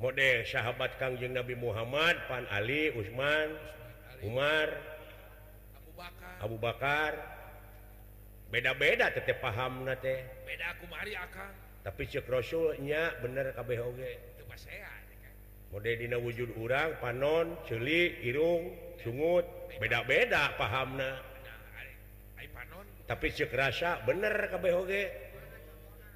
model 0.00 0.42
sahabat 0.48 0.90
Kangjeng 0.98 1.36
Nabi 1.36 1.54
Muhammad 1.54 2.18
Pan 2.26 2.44
Ali 2.50 2.90
Usman 2.92 3.54
Umar 4.26 4.68
Abu 5.76 5.90
Bakar, 5.94 6.34
Abu 6.42 6.56
Bakar. 6.58 7.12
beda-beda 8.50 9.10
tete 9.10 9.34
paham 9.38 9.84
teh. 9.98 10.20
Tapi 11.84 12.02
cek 12.08 12.24
Rasulnya 12.30 13.12
bener 13.20 13.52
kabeh 13.52 13.78
oge. 13.82 14.12
KBG 14.44 14.64
model 15.74 16.22
wujud 16.22 16.50
urang 16.62 16.96
panon 17.02 17.58
Celi 17.66 18.24
Irung 18.24 18.72
sungut. 19.02 19.44
Beda-beda 19.76 20.54
paham 20.54 21.02
tapi 23.04 23.28
cek 23.36 23.52
rasa 23.52 24.00
bener 24.08 24.48
kabeh 24.48 24.72
oge. 24.72 25.33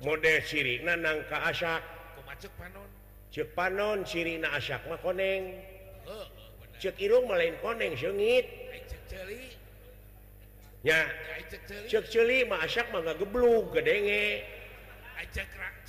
model 0.02 0.38
Siri 0.47 0.83
nanang 0.87 1.26
ke 1.26 1.37
asya 1.37 1.83
cepanon 3.35 4.07
Siri 4.07 4.38
na 4.38 4.55
asyak 4.57 4.83
mah 4.88 4.99
koneng. 5.02 5.59
Cek 6.78 6.95
irung 7.02 7.26
malain 7.26 7.59
koneng 7.59 7.99
sengit 7.99 8.47
ya. 10.87 11.05
Cek 11.90 12.05
celi. 12.09 12.47
Mah 12.47 12.62
asyak 12.64 12.88
mah 12.95 13.02
gak 13.02 13.19
geblug 13.19 13.75
gedenge. 13.75 14.47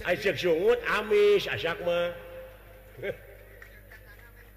Cek 0.02 0.36
sungut 0.36 0.80
amis 0.90 1.46
asyak 1.46 1.78
mah. 1.86 2.12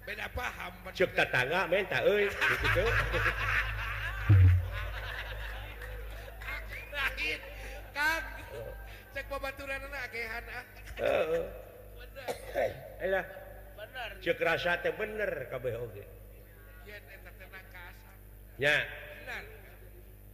Beda 0.03 0.27
paham 0.35 0.73
cek 0.91 1.11
tetangga 1.15 1.69
menta 1.69 2.03
euy. 2.03 2.27
Gitu. 2.63 2.85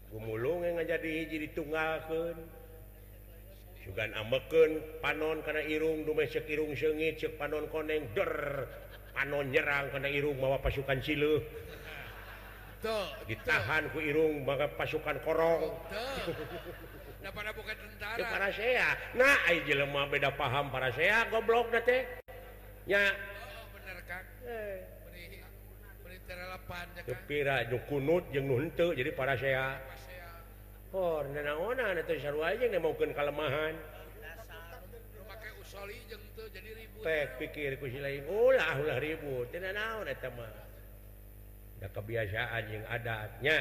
gumulung 0.09 0.65
benermulung 0.65 0.83
jadi 0.83 1.13
jadi 1.31 1.47
tunggalken 1.55 2.35
Sugan 3.89 4.12
ameken 4.13 4.83
panon 5.01 5.41
karena 5.41 5.63
irung 5.65 6.05
dume 6.05 6.27
cek 6.27 6.45
irung 6.51 6.75
sengit 6.75 7.17
cek 7.17 7.39
panon 7.41 7.65
koneng 7.73 8.05
der. 8.13 8.67
Panon 9.17 9.49
nyerang 9.49 9.89
karena 9.89 10.07
irung 10.13 10.38
mawa 10.38 10.62
pasukan 10.62 11.01
silu 11.01 11.41
ditahan 13.27 13.91
ku 13.91 13.99
irung 13.99 14.47
maka 14.47 14.71
pasukan 14.77 15.19
korong. 15.25 15.73
para 17.19 18.49
nah, 19.15 19.38
lemah 19.51 20.05
beda 20.08 20.32
paham 20.39 20.71
para 20.71 20.88
saya 20.95 21.27
goblok 21.27 21.67
teh 21.84 21.99
eh. 21.99 22.03
ya 22.88 23.03
kepira 27.03 27.67
kunut 27.91 28.23
jeung 28.32 28.47
nuntu 28.47 28.95
jadi 28.95 29.12
para 29.12 29.36
saya 29.36 29.84
oh 30.95 31.19
nanaonan 31.27 31.99
itu 31.99 32.23
sarua 32.23 32.55
aja 32.55 32.65
yang 32.71 32.79
mungkin 32.79 33.12
kelemahan 33.12 33.75
Pek 36.99 37.39
pikir 37.39 37.79
ku 37.79 37.88
si 37.88 37.95
lain 38.03 38.27
ulah 38.27 38.75
ulah 38.75 38.99
ribut. 38.99 39.47
Tidak 39.55 39.71
naon 39.71 40.03
eta 40.03 40.27
mah. 40.36 40.51
Da 41.79 41.88
kebiasaan 41.95 42.63
yang 42.67 42.84
adatnya. 42.91 43.58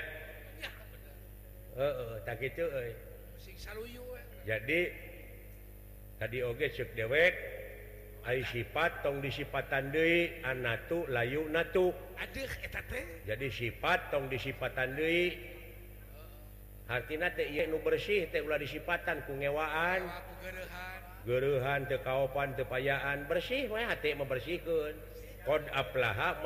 Heeh 1.79 2.19
tak 2.27 2.43
kitu 2.43 2.67
euy. 2.67 3.08
jadi 4.49 4.81
tadi 6.19 6.39
oge 6.43 6.67
cek 6.73 6.97
dewek 6.97 7.33
sifat 8.45 9.01
tong 9.01 9.25
disipatan 9.25 9.89
Dewi 9.89 10.45
anatu 10.45 11.09
layu 11.09 11.49
natu. 11.49 11.97
Jadi 13.25 13.47
sifat 13.49 14.13
tong 14.13 14.29
disipatan 14.29 14.93
Dewi 14.99 15.33
artinya 16.89 17.29
bersih 17.85 18.33
teh 18.33 18.41
ulah 18.41 18.57
disipatan 18.57 19.21
ku 19.29 19.37
pengewaan 19.37 20.09
geruhan 21.29 21.85
teu 21.85 22.65
payaan 22.65 23.29
bersih 23.29 23.69
we 23.69 23.85
hati 23.85 24.17
membersihkan 24.17 24.97
kod 25.45 25.69
aplaha 25.77 26.41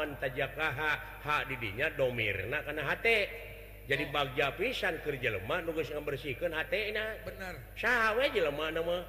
ha 1.23 1.37
di 1.47 1.55
dinya 1.63 1.95
domirna 1.95 2.67
kana 2.67 2.83
hate. 2.83 3.51
jadi 3.93 4.09
eh. 4.09 4.11
bagja 4.11 4.47
pisan 4.57 4.97
kerja 5.05 5.37
lemah 5.37 5.61
nugas 5.69 5.93
membersihkan 5.93 6.57
hati 6.57 6.97
benar. 7.29 7.61
Sawwe 7.77 8.25
jelema 8.33 8.73
nama 8.73 9.05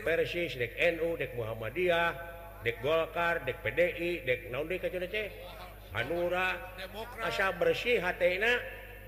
persis 0.00 0.56
dek 0.56 0.72
NU 0.96 1.20
dek 1.20 1.36
Muhammadiyah 1.36 2.10
dek 2.64 2.80
Golkar 2.80 3.44
dek 3.44 3.60
PDI 3.60 4.24
dek 4.24 4.40
naon 4.48 4.72
deui 4.72 4.80
kacana 4.80 5.04
teh 5.04 5.28
Hanura. 5.92 6.56
Asa 7.20 7.52
bersih 7.52 8.00
hatena 8.00 8.56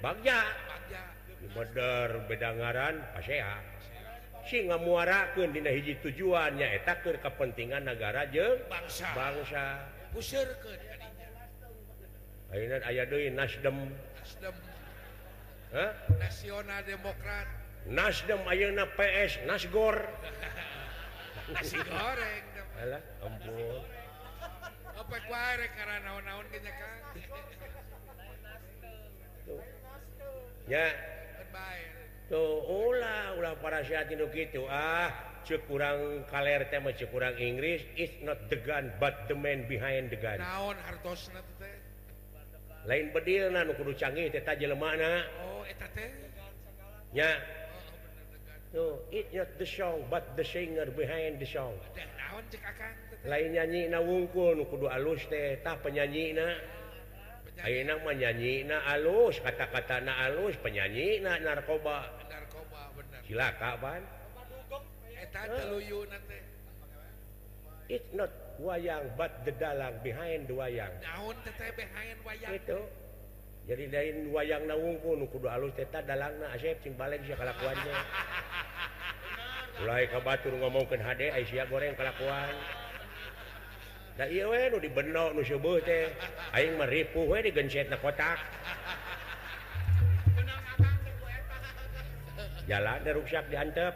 bagja. 0.05 0.45
Bener 1.57 2.29
bedangaran 2.29 3.01
pasea. 3.17 3.65
Si 4.45 4.61
ngamuarakeun 4.69 5.57
dina 5.57 5.73
hiji 5.73 5.97
tujuannya 6.05 6.61
nyaeta 6.61 7.01
keur 7.01 7.17
kepentingan 7.17 7.89
negara 7.89 8.29
jeung 8.29 8.61
bangsa. 8.69 9.09
bangsa. 9.17 9.65
Pusirkeun 10.13 10.77
ayeuna 12.53 12.85
aya 12.85 13.09
deui 13.09 13.33
Nasdem. 13.33 13.89
Nasdem. 14.25 14.57
Huh? 15.69 15.93
nasional 16.17 16.81
Demokrat 16.89 17.45
Nasdem 17.85 18.41
Ayeuna 18.49 18.89
PS 18.97 19.45
Nasgor. 19.45 20.01
Nasi 21.53 21.77
goreng 21.77 22.45
Alah, 22.81 23.05
ampun. 23.21 23.85
Opek 24.97 25.25
wae 25.29 25.67
karena 25.77 25.97
naon-naon 26.09 26.49
ge 26.49 26.59
nya 26.65 26.73
kan 26.73 26.97
Ya. 30.73 30.89
Tuh 32.33 32.65
ulah 32.65 33.37
ulah 33.37 33.53
para 33.61 33.85
sehat 33.85 34.09
Indo 34.09 34.33
kitu 34.33 34.65
ah. 34.73 35.13
Cek 35.45 35.69
kurang 35.69 36.25
kaler 36.33 36.65
tema 36.73 36.97
cek 36.97 37.13
kurang 37.13 37.37
Inggris. 37.37 37.85
It's 38.01 38.17
not 38.25 38.49
the 38.49 38.57
gun 38.57 38.89
but 38.97 39.29
the 39.29 39.37
man 39.37 39.69
behind 39.69 40.09
the 40.09 40.17
gun. 40.17 40.41
Naon 40.41 40.81
hartosna 40.81 41.45
teh? 41.61 41.84
lain 42.85 43.13
bedil 43.13 43.49
kudu 43.77 43.93
canggih 43.97 44.29
teta 44.29 44.53
jelemana 44.57 45.25
oh, 45.41 45.65
ya. 47.15 47.31
No, 48.75 48.99
it 49.15 49.31
not 49.31 49.55
the 49.55 49.63
song 49.63 50.03
but 50.11 50.35
the 50.35 50.43
singer 50.43 50.91
behind 50.91 51.39
the 51.39 51.47
mana 51.47 51.79
lain 53.25 53.55
nyanyi 53.55 53.87
na 53.87 54.03
wungkul 54.03 54.59
nu 54.59 54.67
kudu 54.67 54.91
alus 54.91 55.23
teh 55.31 55.63
tak 55.63 55.79
penyanyi. 55.81 56.35
Na 56.35 56.59
menyanyi 58.03 58.67
na 58.67 58.83
alus 58.91 59.39
kata-kata 59.39 60.03
na 60.03 60.27
alus 60.27 60.59
penyanyi 60.59 61.23
na 61.23 61.39
narkoba 61.39 62.11
narkoba 62.27 62.91
silaka 63.25 63.79
Ban. 63.79 64.03
it 67.89 68.05
not 68.17 68.31
wayang 68.61 69.05
but 69.17 69.45
the 69.45 69.53
dalang 69.57 70.01
behind 70.01 70.49
the 70.49 70.55
wayang. 70.55 70.93
Daun 71.03 71.37
tete 71.45 71.69
behind 71.77 72.19
wayang. 72.25 72.53
Itu. 72.57 72.81
Jadi 73.65 73.85
lain 73.89 74.17
wayang 74.33 74.69
na 74.69 74.77
wungku 74.77 75.17
nu 75.17 75.25
kudu 75.29 75.49
alus 75.49 75.73
teta 75.77 76.05
dalang 76.05 76.33
na 76.41 76.53
asyep 76.53 76.81
cing 76.85 76.95
balik 76.97 77.21
sia 77.25 77.37
kalakuannya. 77.37 77.97
Mulai 79.81 80.07
ka 80.07 80.23
batur 80.23 80.55
ngomongkeun 80.55 81.03
hade 81.03 81.35
ai 81.35 81.45
goreng 81.45 81.97
kalakuan. 81.99 82.55
Da 84.15 84.31
ieu 84.31 84.55
we 84.55 84.71
nu 84.71 84.79
dibeno 84.79 85.35
nu 85.35 85.43
seueuh 85.43 85.83
teh. 85.83 86.07
Aing 86.55 86.79
mah 86.79 86.87
ripuh 86.87 87.27
we 87.27 87.43
na 87.43 87.97
kotak. 87.99 88.39
Jalan 92.65 92.99
da 93.05 93.13
diantep. 93.51 93.95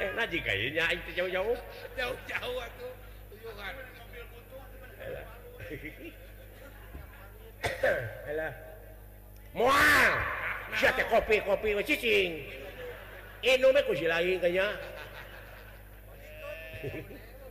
enak 0.00 0.26
jika 0.32 0.52
nya 0.72 0.84
itu 0.96 1.10
jauh-jauh 1.12 1.58
jauh-jauh 1.92 2.56
tuh 2.80 2.92
mual 9.52 10.12
siya 10.78 10.90
teh 10.96 11.06
kopi 11.10 11.36
kopi 11.44 11.76
mah 11.76 11.84
cicing 11.84 12.48
inom 13.44 13.76
eh 13.76 13.84
kusi 13.84 14.06
lain 14.08 14.40
kayaknya 14.40 14.66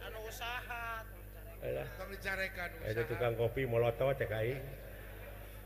anu 0.02 0.20
usaha 0.26 1.06
Alah. 1.60 1.84
Itu 2.88 3.04
tukang 3.04 3.36
kopi 3.36 3.68
molotot 3.68 4.16
teh 4.16 4.32
kai. 4.32 4.56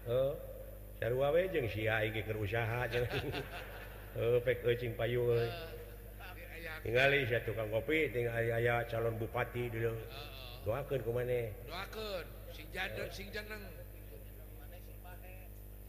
Heeh. 0.09 0.33
Sarua 0.97 1.29
we 1.29 1.45
jeung 1.53 1.69
sia 1.69 2.01
iki 2.01 2.25
keur 2.25 2.41
usaha. 2.41 2.89
Heeh, 2.89 4.37
pek 4.41 4.65
eucing 4.65 4.97
payu 4.97 5.21
euy. 5.21 5.49
tinggal 6.83 7.15
saya 7.15 7.39
tukang 7.47 7.71
kopi 7.71 8.11
tinggal 8.11 8.35
aya 8.35 8.83
calon 8.91 9.15
bupati 9.15 9.71
dulu. 9.71 9.95
Doakan 10.67 10.99
ke 10.99 11.11
mana 11.11 11.39
doakan 11.67 12.23
sing 12.51 12.67
jadon 12.75 13.07
sing 13.11 13.27
jeneng. 13.31 13.63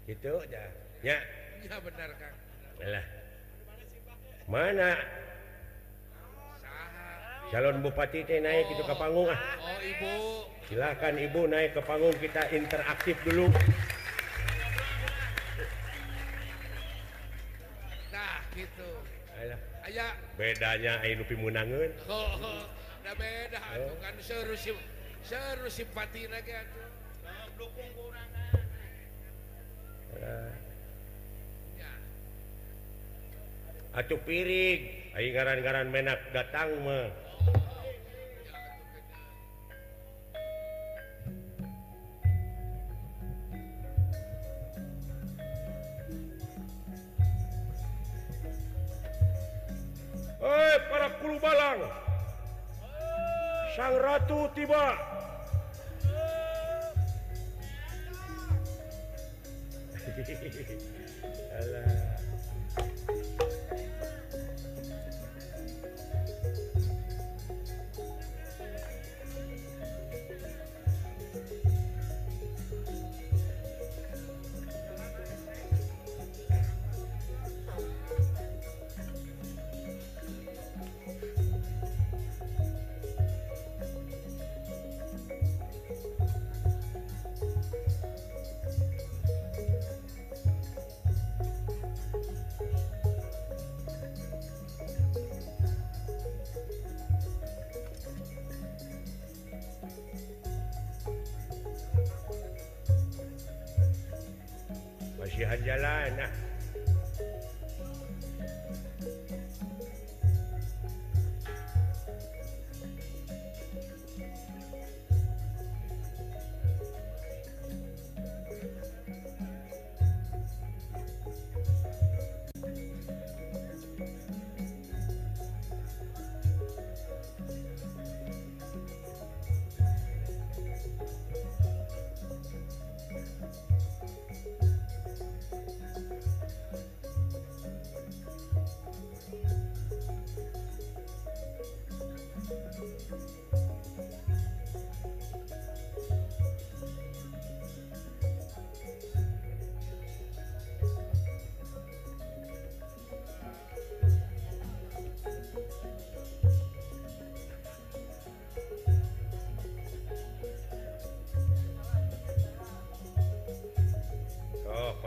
Gitu 0.06 0.34
ya 0.46 0.64
ya 1.02 1.18
ya 1.66 1.76
benar 1.82 2.10
kang. 2.16 2.36
Lah 2.78 3.04
mana? 4.44 4.92
Calon 7.52 7.86
bupati 7.86 8.26
teh 8.26 8.42
naik 8.42 8.66
itu 8.72 8.82
ke 8.82 8.94
panggung 8.98 9.30
ah. 9.30 9.40
Oh 9.62 9.78
ibu. 9.78 10.14
Silakan 10.66 11.14
ibu 11.20 11.46
naik 11.46 11.76
ke 11.76 11.80
panggung 11.86 12.16
kita 12.18 12.50
interaktif 12.50 13.14
dulu. 13.22 13.46
Nah 18.10 18.36
gitu. 18.58 18.90
Alah. 19.38 19.60
ayah 19.86 20.10
bedanya 20.34 20.98
Ainupi 21.02 21.38
Munangun 21.38 21.90
oh, 22.10 22.30
oh, 22.42 22.62
beda 23.14 23.58
oh. 23.78 23.94
kan 24.02 24.14
seru 24.18 24.58
si, 24.58 24.74
seru 25.22 25.68
simpati 25.70 26.26
lagi 26.26 26.50
atuh 26.50 26.88
dukung 27.54 27.90
kurangan 27.94 28.54
uh. 30.18 30.52
ya. 31.78 31.92
acuh 33.94 34.20
piring 34.26 34.80
aing 35.14 35.32
garan-garan 35.32 35.86
menak 35.94 36.18
datang 36.34 36.74
mah 36.82 37.23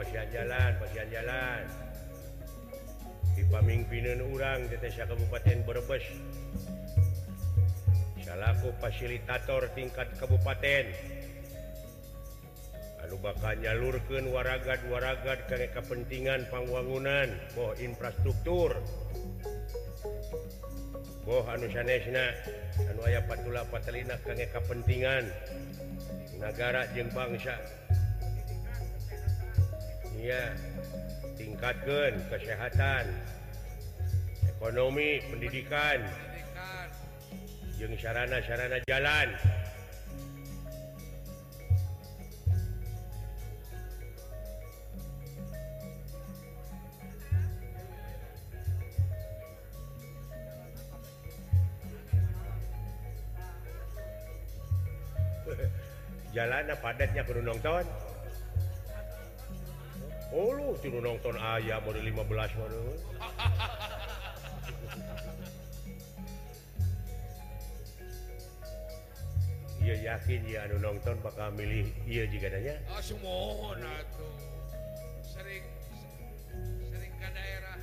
pasian 0.07 0.31
jalan 0.31 0.71
pasian 0.79 1.07
jalan 1.11 1.63
dipamimpinan 3.35 4.23
urang 4.31 4.63
di 4.71 4.79
desa 4.79 5.03
Kabupaten 5.03 5.67
Brebes. 5.67 6.07
Salahku 8.23 8.71
fasilitator 8.79 9.67
tingkat 9.75 10.07
Kabupaten. 10.15 10.95
Lalu 13.03 13.15
bakal 13.19 13.59
nyalurkan 13.59 14.31
waragad-waragad 14.31 15.43
ke 15.51 15.75
kepentingan 15.75 16.47
pangwangunan 16.47 17.27
Oh 17.59 17.75
infrastruktur. 17.75 18.79
Oh 21.27 21.43
anu 21.51 21.67
aya 23.03 23.19
Patula 23.27 23.67
Patelina 23.67 24.15
ke 24.23 24.39
kepentingan 24.55 25.27
negara 26.39 26.87
jeung 26.95 27.11
bangsa. 27.11 27.59
Iya, 30.17 30.57
tingkatkan 31.37 32.17
kesehatan, 32.33 33.05
ekonomi, 34.49 35.21
pendidikan, 35.29 36.01
yang 37.77 37.93
sarana-sarana 38.01 38.81
jalan. 38.89 39.29
Jalan 56.35 56.69
padatnya 56.81 57.21
kudu 57.21 57.45
nonton. 57.45 57.85
Oh, 60.35 60.75
tidur 60.83 60.99
nonton 60.99 61.39
ayam 61.39 61.79
mode 61.87 62.03
15 62.03 62.59
mode. 62.59 62.83
Iya 69.87 69.95
yakin 70.03 70.43
ya 70.51 70.67
anu 70.67 70.83
nonton 70.83 71.15
bakal 71.23 71.47
milih 71.55 71.87
iya 72.03 72.27
jika 72.27 72.51
adanya. 72.51 72.75
Ah, 72.91 72.99
semohon 72.99 73.79
atuh. 73.79 74.35
Sering 75.23 75.63
sering 76.91 77.13
ke 77.15 77.27
daerah. 77.31 77.79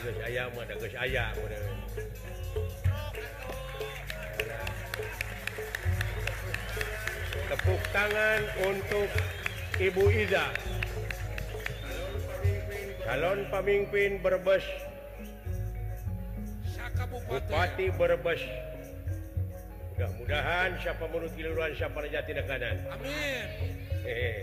geus 0.00 0.18
aya 0.24 0.48
mah 0.56 0.64
da 0.64 0.74
geus 0.80 0.96
aya 0.96 1.28
Tepuk 7.52 7.82
tangan 7.92 8.40
untuk 8.64 9.12
Ibu 9.76 10.04
Ida 10.24 10.48
calon 13.04 13.44
pemimpin 13.52 14.24
Brebes 14.24 14.64
Bupati 17.28 17.92
Brebes 17.92 18.40
mudah-mudahan 19.94 20.74
siapa 20.82 21.06
menurut 21.06 21.30
kiluran 21.38 21.70
siapa 21.78 22.02
jati 22.10 22.34
kanan. 22.34 22.82
Amin. 22.90 23.46
Eh, 24.02 24.10
eh, 24.10 24.42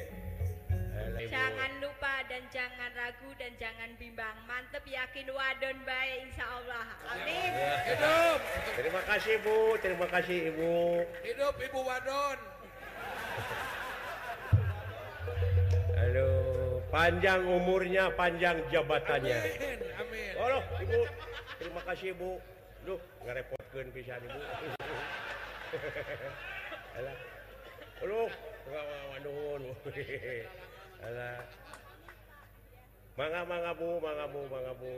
eh, 1.19 1.27
jangan 1.27 1.71
lupa 1.83 2.23
dan 2.31 2.47
jangan 2.55 2.87
ragu 2.95 3.35
dan 3.35 3.51
jangan 3.59 3.91
bimbang. 3.99 4.31
Mantep 4.47 4.87
yakin 4.87 5.27
wadon 5.27 5.75
baik 5.83 6.31
Insya 6.31 6.47
Allah. 6.47 6.87
Amin. 7.11 7.51
Ya, 7.51 7.75
hidup. 7.83 8.39
Terima 8.79 9.01
kasih 9.03 9.35
Bu. 9.43 9.57
Terima 9.83 10.07
kasih 10.07 10.37
Ibu. 10.55 10.75
Hidup 11.27 11.55
Ibu 11.59 11.79
wadon. 11.83 12.37
Halo. 15.99 16.31
Panjang 16.87 17.43
umurnya 17.43 18.07
panjang 18.15 18.55
jabatannya. 18.71 19.39
Amin, 19.51 19.79
Amin. 19.99 20.31
Oh, 20.39 20.47
loh, 20.47 20.63
Ibu. 20.79 21.01
Terima 21.59 21.81
kasih 21.87 22.17
ibu. 22.17 22.39
Duh 22.87 22.99
nggak 23.21 23.45
pisan 23.93 24.19
Ibu. 24.23 24.39
manga 33.17 33.45
manga 33.45 33.73
bu 33.75 34.01
manga 34.01 34.25
bu 34.33 34.39
manga 34.51 34.73
bu. 34.81 34.91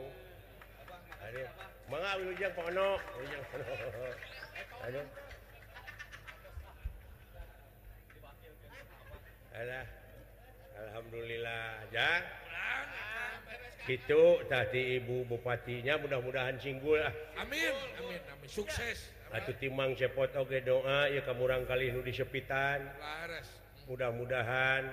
Aduh. 1.24 1.48
Manga 1.90 2.10
wilujeng 2.18 2.54
pono. 2.56 2.88
Wilujeng 3.18 3.44
pono. 3.50 3.64
Aduh. 4.86 5.06
Alah. 9.54 9.86
Alhamdulillah 10.74 11.86
aja 11.86 12.08
itu 13.84 14.22
tadi 14.48 14.96
ibu 14.96 15.28
bupatinya 15.28 16.00
mudah-mudahan 16.00 16.56
singgul 16.56 16.96
amin 17.36 17.74
amin 18.00 18.20
amin. 18.32 18.48
Sukses. 18.48 19.12
Atuh 19.34 19.58
timang 19.58 19.98
cepot 19.98 20.30
oge 20.38 20.62
doa 20.62 21.10
ya 21.10 21.26
kamurang 21.26 21.66
kali 21.66 21.90
nu 21.90 22.06
disepitan. 22.06 22.86
Mudah-mudahan 23.90 24.86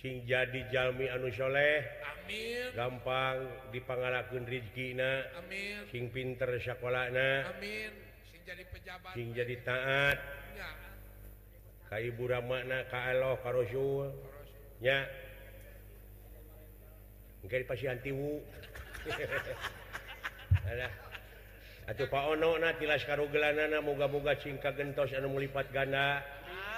sing 0.00 0.24
jadi 0.24 0.72
jalmi 0.72 1.04
anusholeh 1.12 1.84
gampang 2.72 3.44
dipangalakeun 3.70 4.48
rizkina 4.48 5.22
sing 5.92 6.10
pinter 6.10 6.58
sakolana 6.58 7.46
sing 8.28 8.40
jadi 8.42 8.64
pejabat. 8.72 9.12
sing 9.12 9.26
jadi 9.36 9.54
taat. 9.62 10.18
Ya. 10.56 10.70
ka 11.92 11.96
ibu 12.00 12.24
ramana 12.24 12.88
ka 12.88 13.12
Allah 13.12 13.36
ka 13.44 13.52
Rasul. 13.52 14.16
Nya 14.80 15.04
engke 17.44 17.62
dipasihan 17.62 18.00
tiwu 18.00 18.40
atau 21.86 22.04
Pak 22.10 22.24
Ono 22.34 22.58
na 22.58 22.74
tilas 22.74 23.06
karugelanana 23.06 23.78
moga-moga 23.78 24.34
singka 24.42 24.74
gentos 24.74 25.14
anu 25.14 25.30
melipat 25.30 25.70
ganda. 25.70 26.22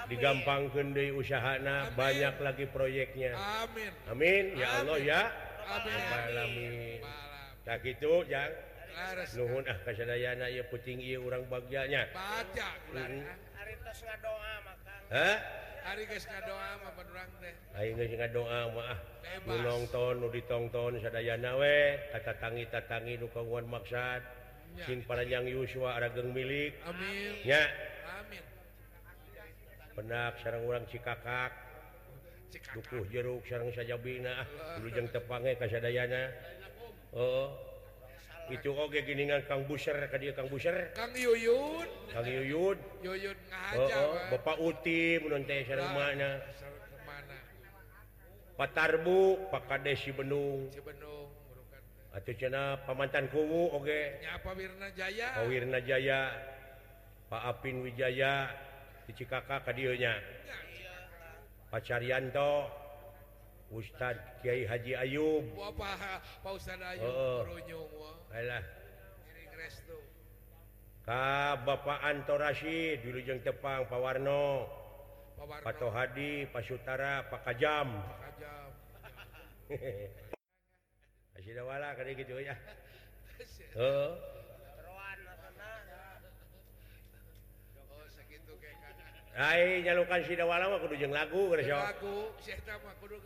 Digampang 0.09 0.73
Kendai 0.73 1.13
usahana 1.13 1.85
amin. 1.85 1.93
banyak 1.93 2.35
lagi 2.41 2.65
proyeknya. 2.65 3.37
Amin. 3.61 3.93
Amin. 4.09 4.43
Ya 4.57 4.81
Allah 4.81 4.97
ya. 4.97 5.21
Amin. 5.69 6.97
Tak 7.61 7.85
gitu 7.85 8.25
yang 8.25 8.49
Nuhun 9.37 9.63
ah 9.69 9.77
kasadayana 9.85 10.49
ieu 10.49 10.65
puting 10.67 10.97
ieu 10.97 11.21
urang 11.21 11.45
bagjanya. 11.45 12.09
Baca 12.11 12.69
hmm. 12.91 13.21
Hari 13.53 13.73
tos 13.85 13.99
ngadoa 14.01 14.53
maka 14.65 14.95
Hah? 15.13 15.37
Hari 15.89 16.03
geus 16.05 16.25
ngadoa 16.27 16.69
mah 16.83 16.91
padurang 16.97 17.31
teh. 17.39 17.53
Hari 17.77 17.89
geus 17.95 18.13
ngadoa 18.17 18.59
mah 18.75 18.85
ah. 18.93 18.99
Nu 19.45 19.55
nonton 19.61 20.19
nu 20.19 20.27
ditongton 20.33 20.99
sadayana 20.99 21.55
we 21.55 22.01
katatangi-tatangi 22.11 23.21
nu 23.21 23.29
kawuan 23.31 23.69
maksad. 23.69 24.25
Cing 24.85 25.03
parajang 25.03 25.45
Yusua 25.49 25.99
Arageng 25.99 26.31
milik. 26.31 26.77
Amin. 26.85 27.41
ya. 27.43 27.63
Penak 29.97 30.39
sarang 30.39 30.63
orang 30.67 30.85
Cikakak. 30.87 31.69
Dukuh 32.49 33.05
jeruk 33.13 33.45
sarang 33.45 33.69
saja 33.73 33.93
bina 33.97 34.41
ah, 34.41 34.47
lujang 34.81 35.05
tepangai 35.13 35.53
kasadayana 35.61 36.33
oh 37.13 37.53
itu 38.49 38.73
oke 38.73 39.05
giningan 39.05 39.45
Kang 39.45 39.69
Buser 39.69 39.93
ka 40.09 40.17
dia 40.17 40.33
Kang 40.33 40.49
Buser 40.49 40.89
Kang 40.97 41.13
Yuyun. 41.13 41.85
Kang 42.09 42.25
Yuyun. 42.25 42.77
Yuyun 43.05 43.37
ngaja 43.37 43.97
oh, 44.01 44.17
oh. 44.17 44.17
Bapak 44.33 44.57
Uti 44.57 45.21
mun 45.21 45.45
teh 45.45 45.61
sareng 45.69 45.93
mana. 45.93 46.41
Patarbu 48.57 49.47
Pak 49.53 49.71
Kades 49.71 50.03
si 50.03 50.11
Cibenung 50.11 50.67
Cibenung 50.67 51.18
atau 52.09 52.33
cena 52.33 52.81
pamantan 52.89 53.29
kuwu 53.29 53.69
oge. 53.77 54.17
Apa 54.25 54.57
Wirna 54.57 54.89
Jaya? 54.97 55.29
Pak 55.37 55.45
Wirna 55.45 55.79
Jaya? 55.85 56.21
Pak 57.29 57.41
Apin 57.45 57.85
Wijaya? 57.85 58.49
Di 59.05 59.17
Cikaka 59.17 59.65
kadionya 59.65 60.13
Pak 61.69 61.81
Carianto 61.81 62.69
Ustadz 63.73 64.41
Kiai 64.41 64.65
Haji 64.65 64.93
Ayub. 64.97 65.45
Pak 66.41 66.53
Ustadz 66.53 66.81
Ayub 66.97 67.09
oh. 67.09 67.45
Ayolah. 68.33 68.61
Ka 71.05 71.57
Bapak 71.65 72.05
Anto 72.05 72.37
Rashid 72.37 73.01
di 73.01 73.09
Lujung 73.09 73.41
Tepang 73.41 73.89
Pak 73.89 73.97
Warno. 73.97 74.69
Pak, 75.37 75.45
Warno. 75.45 75.65
Pak 75.65 75.73
Tohadi 75.77 76.45
Pak 76.49 76.61
Sutara 76.65 77.25
Pak 77.29 77.41
Kajam. 77.45 77.89
Pak 77.97 78.17
Kajam. 78.37 78.69
Sidawala 81.49 81.97
kali 81.97 82.13
gitu 82.13 82.37
ya. 82.37 82.53
Heeh. 83.73 84.09
Hai 89.33 89.81
nyalukan 89.81 90.21
sidawala 90.29 90.69
mah 90.69 90.77
kudu 90.77 90.93
jeung 91.01 91.09
lagu 91.09 91.49
geus 91.49 91.65
sok. 91.65 91.73
Lagu 91.73 92.17
sia 92.45 92.53
eta 92.53 92.77
mah 92.85 92.93
kudu 93.01 93.17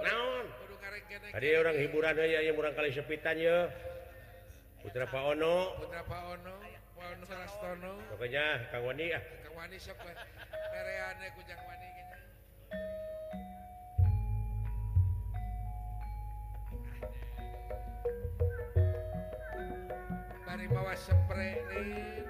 naon? 0.00 0.48
Kudu 0.64 0.80
karek 0.80 1.04
Tadi 1.28 1.48
urang 1.52 1.76
hiburan 1.76 2.16
aya 2.16 2.40
yang 2.40 2.56
urang 2.56 2.72
kali 2.72 2.88
sepitan 2.88 3.36
ye. 3.36 3.68
Putra 4.80 5.04
Pak 5.04 5.36
Ono. 5.36 5.76
Putra 5.84 6.00
Pak 6.08 6.24
Ono. 6.40 6.56
Pak 6.96 7.04
Ono 7.04 7.24
Sarastono. 7.28 8.00
Pokoknya 8.16 8.64
Kang 8.72 8.88
Wani 8.88 9.12
ah. 9.12 9.20
Kang 9.44 9.52
Wani 9.60 9.76
sok 9.76 10.00
we. 10.08 10.12
Tereane 10.72 11.26
ku 11.36 11.44
Jang 11.44 11.60
Wani 11.68 11.88
gitu. 12.00 12.16
Ari 20.54 20.70
mawa 20.70 20.94
spray 20.94 21.58
nih. 21.66 22.22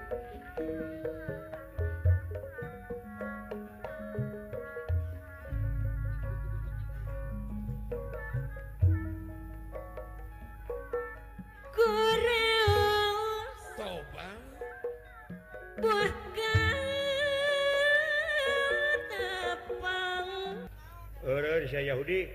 Yahudi 21.85 22.29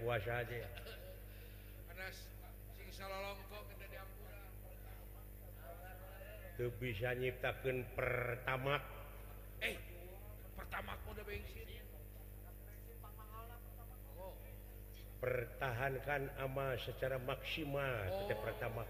puasa 0.01 0.43
aja. 0.43 0.65
Tuh 6.61 6.69
bisa 6.77 7.17
nyiptakan 7.17 7.89
pertama 7.97 8.77
eh 9.65 9.77
pertama 10.57 10.93
udah 11.09 11.25
bensin 11.25 11.71
pertahankan 15.21 16.33
ama 16.41 16.81
secara 16.81 17.21
maksimal 17.21 18.09
oh. 18.09 18.25
tetap 18.25 18.41
pertama 18.41 18.83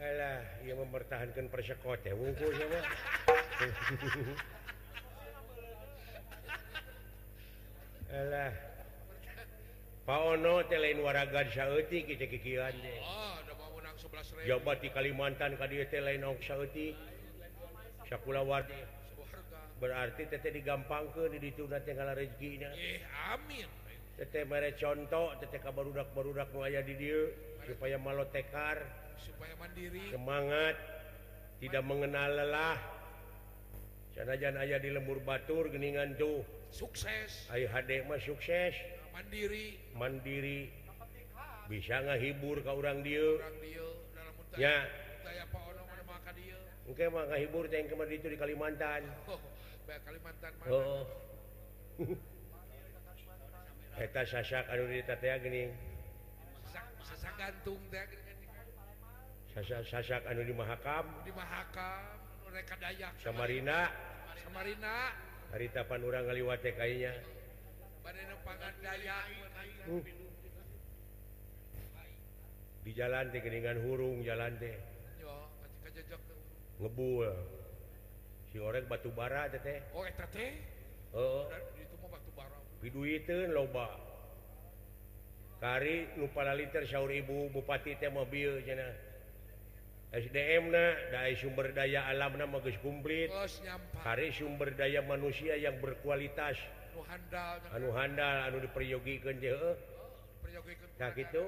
Alah, 0.00 0.40
ia 0.64 0.72
mempertahankan 0.72 1.52
persekot 1.52 2.00
ya, 2.00 2.16
wungkul 2.16 2.48
sama. 2.56 2.80
Ah, 13.06 13.38
Jabat 14.46 14.82
di 14.82 14.88
Kalimantan 14.90 15.54
ka 15.54 15.70
dieu 15.70 15.86
teh 15.86 16.02
lain 16.02 16.26
ong 16.26 16.42
saeutik. 16.42 16.98
Sakula 18.10 18.42
warga. 18.42 18.74
berarti 19.80 20.28
teteh 20.28 20.52
tete 20.52 20.60
digampang 20.60 21.08
ke 21.16 21.32
di 21.32 21.56
tinggal 21.56 22.12
rezekinya 22.12 22.68
eh, 22.76 23.00
Amin. 23.32 23.64
Teteh 24.20 24.44
mere 24.44 24.76
contoh 24.76 25.32
teteh 25.40 25.56
ka 25.56 25.72
barudak-barudak 25.72 26.52
nu 26.52 26.60
aya 26.60 26.84
di 26.84 27.00
dieu 27.00 27.32
supaya 27.64 27.96
malotekar 27.96 28.76
supaya 29.16 29.56
mandiri. 29.56 30.04
semangat 30.12 30.76
tidak 31.64 31.80
mengenal 31.88 32.28
lelah. 32.28 32.99
sanajan 34.14 34.56
aya 34.58 34.76
di 34.78 34.90
lembur 34.90 35.22
Batur 35.22 35.70
geningan 35.70 36.14
jauh 36.18 36.42
sukses 36.70 37.50
Aymah 37.50 38.18
sukses 38.22 38.74
mandiri 39.14 39.78
mandiri 39.94 40.70
bisa 41.70 42.02
ngahibur 42.02 42.62
kau 42.66 42.82
orang 42.82 43.02
dia 43.06 43.38
ya 44.58 44.76
mungkin 46.86 47.06
mah 47.14 47.24
ngahibur 47.30 47.70
yang 47.70 47.86
kemarin 47.86 48.18
itu 48.18 48.28
di 48.34 48.38
Kalimantan 48.38 49.02
oh, 49.30 49.38
Kalimantan 49.86 50.52
mana? 50.58 50.70
oh. 50.74 51.02
oh. 52.02 52.18
Eta 54.00 54.24
sasak 54.24 54.64
anu 54.72 54.88
di 54.88 55.04
tatea 55.04 55.36
gini. 55.44 55.68
Sasak 57.04 57.36
gantung 57.36 57.76
teh. 57.92 58.06
Sasak 59.52 59.84
sasak 59.84 60.22
anu 60.24 60.40
di 60.40 60.56
mahakam. 60.56 61.04
Di 61.20 61.32
mahakam. 61.36 62.19
Samarina. 63.22 63.90
Samarina. 64.44 64.94
Harita 65.50 65.82
Panura 65.82 66.22
ngaliwat 66.22 66.62
kayaknya 66.62 67.10
uh. 69.90 70.02
di 72.80 72.90
jalan 72.96 73.28
teh 73.28 73.40
keningan 73.44 73.78
hurung 73.84 74.24
jalan 74.24 74.56
teh. 74.56 74.74
Ngebul. 76.80 77.28
Si 78.50 78.56
orek 78.56 78.88
batu 78.88 79.12
bara 79.12 79.52
teh 79.52 79.60
teh. 79.60 79.78
Oh 79.92 80.02
eta 80.08 80.24
teh? 80.32 80.56
Heeh. 81.12 81.44
Itu 81.76 81.94
mah 82.00 82.08
batu 82.16 82.30
bara. 82.32 82.56
Piduiteun 82.80 83.52
loba. 83.52 84.00
Kari 85.60 86.16
nu 86.16 86.24
liter 86.56 86.88
saur 86.88 87.12
ibu 87.12 87.52
bupati 87.52 88.00
teh 88.00 88.08
mobil 88.08 88.64
cenah. 88.64 89.09
SDM 90.10 90.74
dari 91.14 91.38
sumber 91.38 91.70
daya 91.70 92.10
alam 92.10 92.34
nama 92.34 92.58
komplit 92.58 93.30
hari 94.02 94.34
sumber 94.34 94.74
daya 94.74 95.06
manusia 95.06 95.54
yang 95.54 95.78
berkualitas. 95.78 96.58
Anu 97.70 97.94
handal 97.94 98.50
anu 98.50 98.58
diperyogikan 98.58 99.38
oh, 99.54 99.78
nah, 100.98 101.10
gitu. 101.14 101.46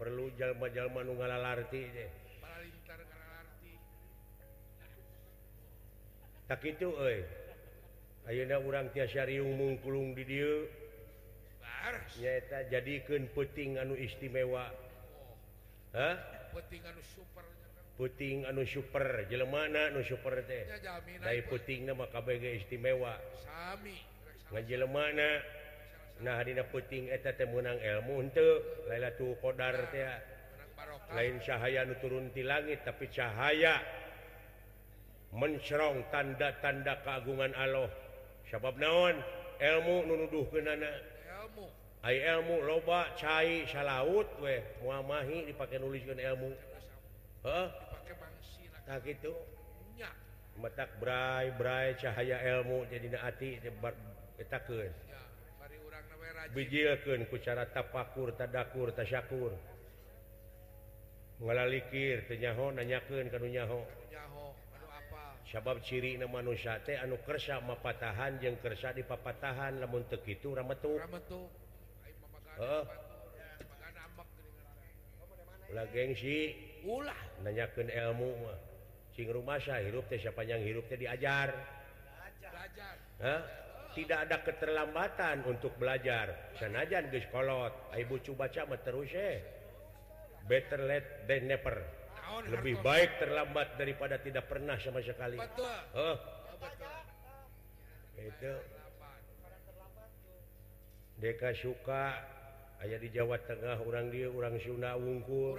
perlu 0.00 0.32
jalma-jalma 0.34 1.04
nu 1.06 1.14
ngalalarti 1.14 1.82
deh 1.92 2.10
tak 6.52 6.68
itu 6.68 6.84
euy. 6.84 7.24
Ayeuna 8.28 8.60
urang 8.60 8.92
tiasa 8.92 9.24
riung 9.24 9.56
mungkulung 9.56 10.12
di 10.12 10.24
dieu. 10.28 10.68
Nyaeta 12.20 12.68
jadikeun 12.68 13.32
peuting 13.32 13.80
anu 13.80 13.96
istimewa. 13.96 14.68
Oh. 14.68 15.96
hah? 15.96 16.41
puting 17.96 18.48
anu 18.48 18.64
super 18.64 19.28
jelemana 19.28 19.92
nu 19.92 20.00
super 20.04 20.40
teh. 20.44 20.64
Dari 21.20 21.42
puting 21.46 21.86
nama 21.88 22.08
KBG 22.08 22.64
istimewa. 22.64 23.14
Ngajelemana 24.52 25.30
nah 26.22 26.38
dina 26.44 26.64
puting 26.68 27.08
eta 27.08 27.32
teh 27.36 27.46
meunang 27.48 27.78
ilmu 27.78 28.20
henteu. 28.20 28.60
Lailatul 28.88 29.36
Qadar 29.38 29.90
teh. 29.92 30.06
lain 31.12 31.44
cahaya 31.44 31.84
nu 31.84 31.92
turun 32.00 32.32
ti 32.32 32.40
langit 32.40 32.88
tapi 32.88 33.04
cahaya 33.12 33.76
mencerong 35.36 36.08
tanda-tanda 36.08 37.04
keagungan 37.04 37.52
Allah. 37.52 37.92
Sabab 38.48 38.80
naon? 38.80 39.16
Ilmu 39.60 40.08
nu 40.08 40.14
nuduhkeunana 40.26 41.11
ilmu 42.10 42.66
loba 42.66 43.14
cai 43.14 43.62
salaut 43.70 44.26
we 44.42 44.58
muamahi 44.82 45.46
dipakai 45.46 45.78
nulis 45.78 46.02
ilmu. 46.02 46.50
Gitu? 49.06 49.30
Metak 50.58 50.98
Brai 50.98 51.54
Brai 51.54 51.94
cahaya 51.94 52.42
ilmu 52.58 52.90
jadi 52.90 53.06
na 53.06 53.22
ati 53.22 53.62
nyebar 53.62 53.94
etakeun. 54.42 54.90
Bijilkeun 56.50 57.22
ku 57.30 57.38
cara 57.38 57.70
tapakur 57.70 58.34
tadakur 58.34 58.90
tasyakur. 58.90 59.54
Ngala 61.38 61.70
likir 61.70 62.26
Nyaho. 62.38 62.70
Anu 62.70 62.86
apa? 64.90 65.22
sabab 65.52 65.84
ciri 65.84 66.16
na 66.16 66.24
manusia 66.24 66.80
teh 66.80 66.96
anu 66.96 67.20
kersa 67.22 67.60
mapatahan 67.60 68.40
jeung 68.40 68.56
kersa 68.62 68.94
dipapatahan 68.96 69.76
lamun 69.82 70.06
teu 70.08 70.22
kitu 70.24 70.54
itu 70.54 70.56
rametu 70.56 70.96
gengsi. 75.92 76.56
Ulah. 76.82 77.16
Nanyakan 77.46 77.88
ilmu 77.90 78.32
sing 79.12 79.28
rumah 79.28 79.60
saya 79.60 79.84
hirup 79.84 80.08
teh 80.08 80.18
panjang 80.32 80.64
hirup 80.64 80.88
teh 80.88 80.96
diajar. 80.96 81.52
Hah? 83.22 83.42
tidak 83.92 84.18
ada 84.28 84.36
keterlambatan 84.40 85.44
untuk 85.44 85.76
belajar. 85.76 86.56
Sanajan 86.56 87.12
geskolot 87.12 87.92
Ibu 87.92 88.24
coba 88.32 88.48
sama 88.48 88.80
terus 88.80 89.12
eh 89.12 89.44
better 90.48 90.80
late 90.88 91.28
than 91.28 91.46
never. 91.46 91.76
Lebih 92.48 92.80
baik 92.80 93.20
terlambat 93.20 93.76
daripada 93.76 94.16
tidak 94.16 94.48
pernah 94.48 94.80
sama 94.80 95.04
sekali. 95.04 95.36
Huh? 95.92 96.16
itu. 98.16 98.54
Deka 101.20 101.54
suka 101.54 102.18
ayaah 102.82 102.98
di 102.98 103.08
Jawa 103.14 103.38
Tengah 103.38 103.78
orang 103.86 104.10
dia 104.10 104.26
orang 104.26 104.58
Sunda 104.58 104.98
wungkul. 104.98 105.54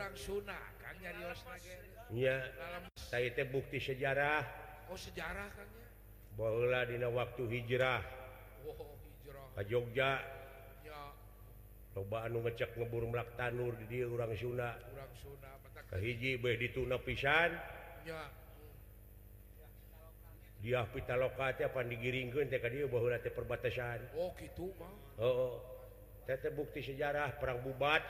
Saya 3.00 3.44
bukti 3.48 3.80
sejarah. 3.80 4.44
Oh, 4.92 5.00
sejarah 5.00 5.48
bahwa 6.36 6.84
Dina 6.86 7.08
waktu 7.08 7.44
hijrah. 7.48 8.04
Oh, 8.68 8.96
hijrah. 9.02 9.48
ke 9.56 9.64
Jogja. 9.72 10.12
Cobaan 11.94 12.34
ngecek 12.34 12.74
ngebur 12.74 13.06
melak 13.06 13.38
tanur 13.38 13.78
di 13.78 13.86
dia 13.86 14.10
orang 14.10 14.34
Sunda 14.34 14.74
hiji 16.02 16.42
dituna 16.42 16.98
pisan. 16.98 17.54
Ya. 18.04 18.22
dia 20.64 20.80
pitaloka 20.88 21.52
pan 21.76 21.92
digiringkan 21.92 22.48
TK 22.48 22.66
dia 22.72 22.86
bahwa 22.88 23.20
perbatasan. 23.20 24.00
Oh 24.16 24.32
gitu 24.40 24.72
oh, 25.20 25.24
oh. 25.24 25.73
bukti 26.56 26.80
sejarah 26.84 27.36
perang 27.40 27.60
bubat 27.60 28.08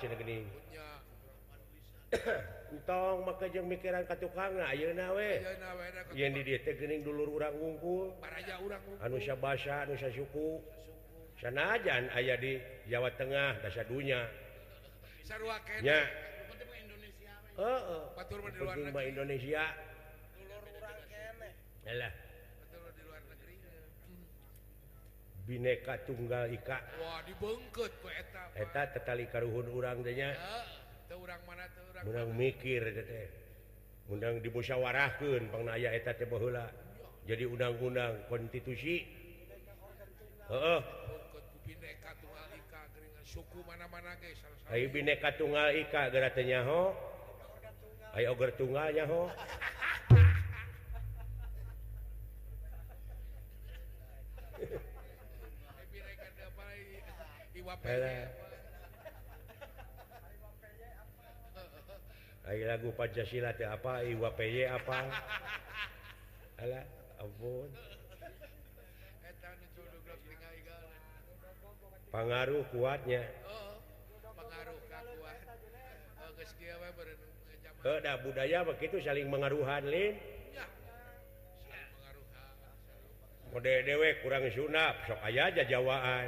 tong 2.85 3.25
maka 3.25 3.49
yang 3.49 3.65
mikiran 3.65 4.05
ka 4.05 4.17
katukang 4.17 4.53
nawe 4.57 5.31
yang 6.13 6.33
dining 6.33 7.01
dulu 7.01 7.37
urang 7.37 7.53
wungkul 7.57 8.13
Anusya 9.01 9.37
bahasa 9.37 9.85
Nusa 9.85 10.09
suku. 10.13 10.61
Sanajan 11.41 12.07
ayah 12.15 12.37
di 12.39 12.55
Jawa 12.87 13.11
Tengah 13.19 13.59
dasa 13.59 13.83
dunya. 13.83 14.21
Indonesia. 19.03 19.65
bineka 25.43 25.99
tunggal 26.07 26.47
Ika. 26.51 26.79
Dibungkutetalikahun 27.27 29.67
orangnya 29.71 30.35
menang 32.03 32.35
mikir 32.35 32.83
undang 34.11 34.43
dimusyawarahkan 34.43 35.47
pengayaeta 35.53 36.11
Bola 36.27 36.67
jadi 37.23 37.47
undang-undang 37.47 38.27
konstitusi. 38.27 39.07
Oh 40.51 40.83
bineka 44.93 45.33
tunggal 45.37 45.73
Ika 45.73 46.09
geratannya 46.09 46.59
ho 46.65 46.93
ayoger 48.13 48.51
tunggalnya 48.57 49.05
ho 49.09 49.31
lagu 62.73 62.89
Pancasila 62.97 63.53
apa? 63.53 64.01
Iwa 64.07 64.29
PY 64.33 64.65
apa? 64.65 64.99
Ampun. 67.21 67.69
Pengaruh 72.09 72.63
kuatnya. 72.71 73.23
Udah 77.83 78.15
budaya 78.23 78.59
begitu 78.63 78.95
saling 79.03 79.27
mengaruhan 79.27 79.83
Lin. 79.85 80.15
Mode 83.53 83.73
dewek 83.85 84.25
kurang 84.25 84.49
sunap 84.49 84.97
sok 85.05 85.19
aya 85.21 85.53
aja 85.53 85.61
Jawaan. 85.67 86.25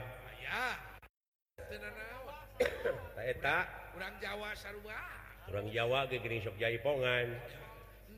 kurang 3.96 4.16
Jawa 4.20 4.50
orang 5.46 5.68
Jawa 5.72 6.00
gini 6.10 6.42
sok 6.42 6.56
Jaipongan. 6.58 7.28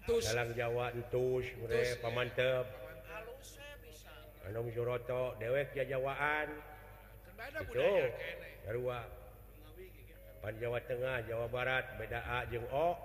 Dalam 0.08 0.56
Jawa 0.56 0.96
entus 0.96 1.46
mure 1.60 2.00
pamantep. 2.00 2.66
Andong 4.48 4.72
Suroto 4.72 5.36
dewek 5.44 5.76
ya 5.76 5.84
Jawaan 5.84 6.48
itu 7.68 7.92
Jarwa 8.64 9.04
Pan 10.40 10.56
Jawa 10.56 10.80
Tengah 10.88 11.28
Jawa 11.28 11.52
Barat 11.52 11.84
beda 12.00 12.24
A 12.24 12.48
jeung 12.48 12.64
O. 12.72 12.96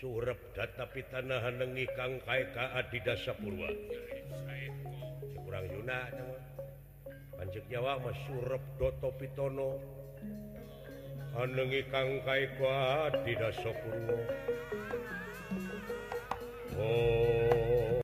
Surep 0.00 0.56
tetapi 0.56 1.04
tanahan 1.12 1.60
nengi 1.60 1.84
kang 1.92 2.16
kae 2.24 2.48
ka 2.56 2.72
adida 2.80 3.14
sapurwa 3.20 3.68
kurang 5.44 5.68
Yuna 5.68 6.08
teman 6.08 6.40
Panjek 7.36 7.64
Jawa 7.68 8.00
masurep 8.00 8.62
doto 8.78 9.08
pitono. 9.18 9.78
Anengi 11.34 11.82
kang 11.90 12.22
kai 12.22 12.46
kuat 12.54 13.10
tidak 13.26 13.50
sopurno 13.58 14.22
Oh. 16.78 17.98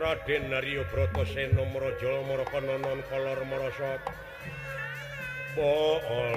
Raden 0.00 0.48
Naryo 0.48 0.88
Broto 0.88 1.28
Seno 1.28 1.68
Merojol 1.68 2.24
Merokono 2.24 2.80
Kolor 3.08 3.40
Merosot 3.44 4.00
Bo 5.56 6.00
Oh 6.00 6.36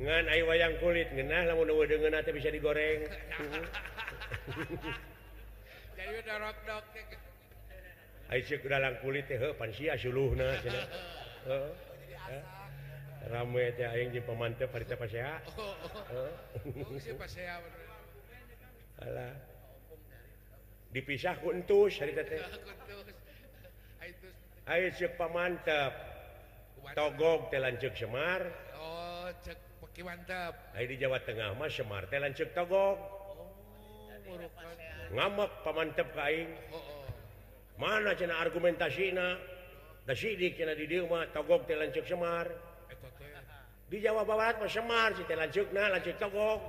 ngan 0.00 0.24
ay 0.32 0.40
wayang 0.48 0.80
kulit 0.80 1.12
ngenah 1.12 1.44
lamun 1.52 1.68
eueuh 1.68 1.84
deungeun 1.84 2.16
teh 2.24 2.32
bisa 2.32 2.48
digoreng. 2.48 3.04
Jadi 5.96 6.16
udah 6.16 6.24
dorok-dok 6.24 6.84
Ai 8.30 8.40
ceuk 8.46 8.64
dalang 8.64 8.96
kulit 9.04 9.28
teh 9.28 9.36
heuh 9.36 9.52
pan 9.58 9.68
sia 9.76 9.98
suluhna 10.00 10.56
cenah. 10.64 10.86
Heeh. 11.50 11.70
Rame 13.28 13.64
teh 13.76 13.84
aing 13.84 14.14
jeung 14.16 14.24
pamantep 14.24 14.72
harita 14.72 14.96
pasea. 14.96 15.36
Oh, 15.58 15.60
oh, 15.60 15.92
oh. 15.92 16.04
Heeh. 16.08 16.32
Si 17.02 17.12
pasea. 17.12 17.60
Alah. 19.04 19.34
Dipisah 20.94 21.36
ku 21.44 21.52
entus 21.52 22.00
harita 22.00 22.24
teh. 22.24 22.40
Ai 24.64 24.88
ceuk 24.96 25.12
pamantep. 25.20 25.92
Togog 26.96 27.52
teh 27.52 27.60
lanceuk 27.60 27.92
semar. 27.98 28.46
Oh, 28.78 29.28
cek 29.44 29.69
mantap 30.02 30.54
di 30.76 30.96
Jawa 30.96 31.18
Tengah 31.22 31.56
Mas 31.56 31.72
Semarte 31.74 32.16
lanceuk 32.16 32.50
togog 32.56 32.98
Oh, 34.30 34.38
ngamak 35.10 35.50
oh 35.66 35.74
oh 35.74 37.02
mana 37.74 38.14
cina 38.14 38.38
argumentasina? 38.38 39.34
Da 40.06 40.14
sidik 40.14 40.54
di 40.54 40.86
dieu 40.86 41.10
mah 41.10 41.26
togog 41.34 41.66
teh 41.66 41.74
lanceuk 41.74 42.06
Semar 42.06 42.46
di 43.90 43.98
Jawa 43.98 44.22
Barat 44.22 44.62
mah 44.62 44.70
Semar 44.70 45.18
si 45.18 45.26
teh 45.26 45.34
lanceukna 45.34 45.90
lanceuk 45.90 46.16
togog 46.20 46.60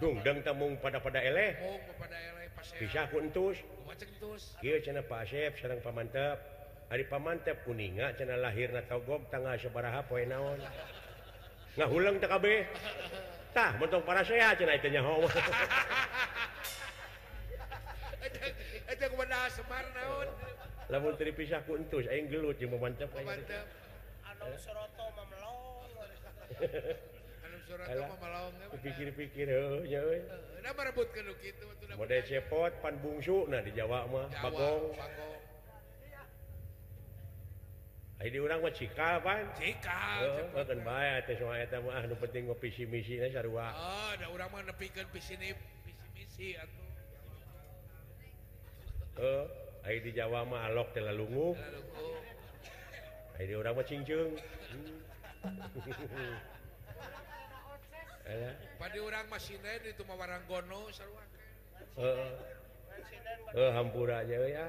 Dungdang 0.00 0.42
tamung 0.42 0.74
pada 0.82 0.98
pada 0.98 1.22
eleh 1.22 1.54
bisa 2.80 3.06
kuntus 3.12 3.62
Kieu 4.62 4.78
cina 4.80 5.02
Pak 5.04 5.28
Asep 5.28 5.52
sareng 5.60 5.82
pamantep. 5.84 6.38
Ari 6.92 7.04
pamantep 7.08 7.64
kuninga 7.64 8.16
cina 8.16 8.36
lahirna 8.40 8.84
togog 8.88 9.28
tanggal 9.32 9.56
sabaraha 9.60 10.04
poe 10.08 10.24
naon 10.24 10.60
nggak 11.72 11.88
ulang 11.88 12.16
TKB 12.20 12.46
tah 13.56 13.72
bentuk 13.80 14.04
para 14.04 14.20
saya 14.24 14.52
cina 14.52 14.76
itu 14.76 14.88
nyaho 14.92 15.24
itu 18.92 19.04
kepada 19.08 19.48
semar 19.48 19.84
naon 19.96 20.28
lamun 20.92 21.16
teri 21.16 21.32
pisah 21.32 21.64
ku 21.64 21.80
entus 21.80 22.04
aing 22.12 22.28
gelut 22.28 22.60
jeung 22.60 22.76
memancap 22.76 23.08
memancap 23.16 23.64
anu 24.28 24.52
soroto 24.60 25.04
mamelong 25.16 25.88
anu 27.40 27.56
soroto 27.64 28.04
mamelong 28.16 28.52
pikir-pikir 28.84 29.46
heuh 29.48 29.80
nya 29.88 30.00
euy 30.04 30.20
da 30.60 30.70
marebut 30.76 31.08
kitu 31.12 31.66
mode 31.96 32.18
cepot 32.28 32.72
pan 32.84 33.00
bungsu 33.00 33.48
nah 33.48 33.64
di 33.64 33.72
Jawa 33.72 34.04
mah 34.12 34.28
bagong. 34.44 34.92
bagong. 34.92 35.41
diurang 38.20 38.60
Cika 38.76 39.18
penting 42.20 42.44
visi 42.60 42.84
misi 42.86 43.18
di 50.02 50.10
Jawa 50.14 50.46
malok 50.46 50.94
telah 50.94 51.12
lungu 51.12 51.56
orang 53.58 53.74
macingjung 53.74 54.38
pada 58.78 58.98
orang 59.02 59.26
masih 59.26 59.58
itu 59.82 60.02
mewarang 60.06 60.42
gono 60.46 60.86
hampur 63.74 64.08
aja 64.14 64.38
ya 64.46 64.66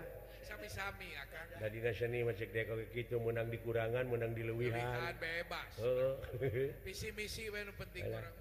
sami-sami 0.54 1.10
tadi 1.58 1.78
ah, 1.82 1.94
seni 1.98 2.20
masih 2.22 2.46
gitu 2.94 3.18
menang 3.18 3.50
dikurangan 3.50 4.06
menang 4.06 4.38
diluwihan 4.38 5.18
bebas. 5.18 5.72
Oh. 5.82 6.14
misi 6.86 7.10
misi 7.18 7.50
penting 7.50 8.06
orang 8.06 8.36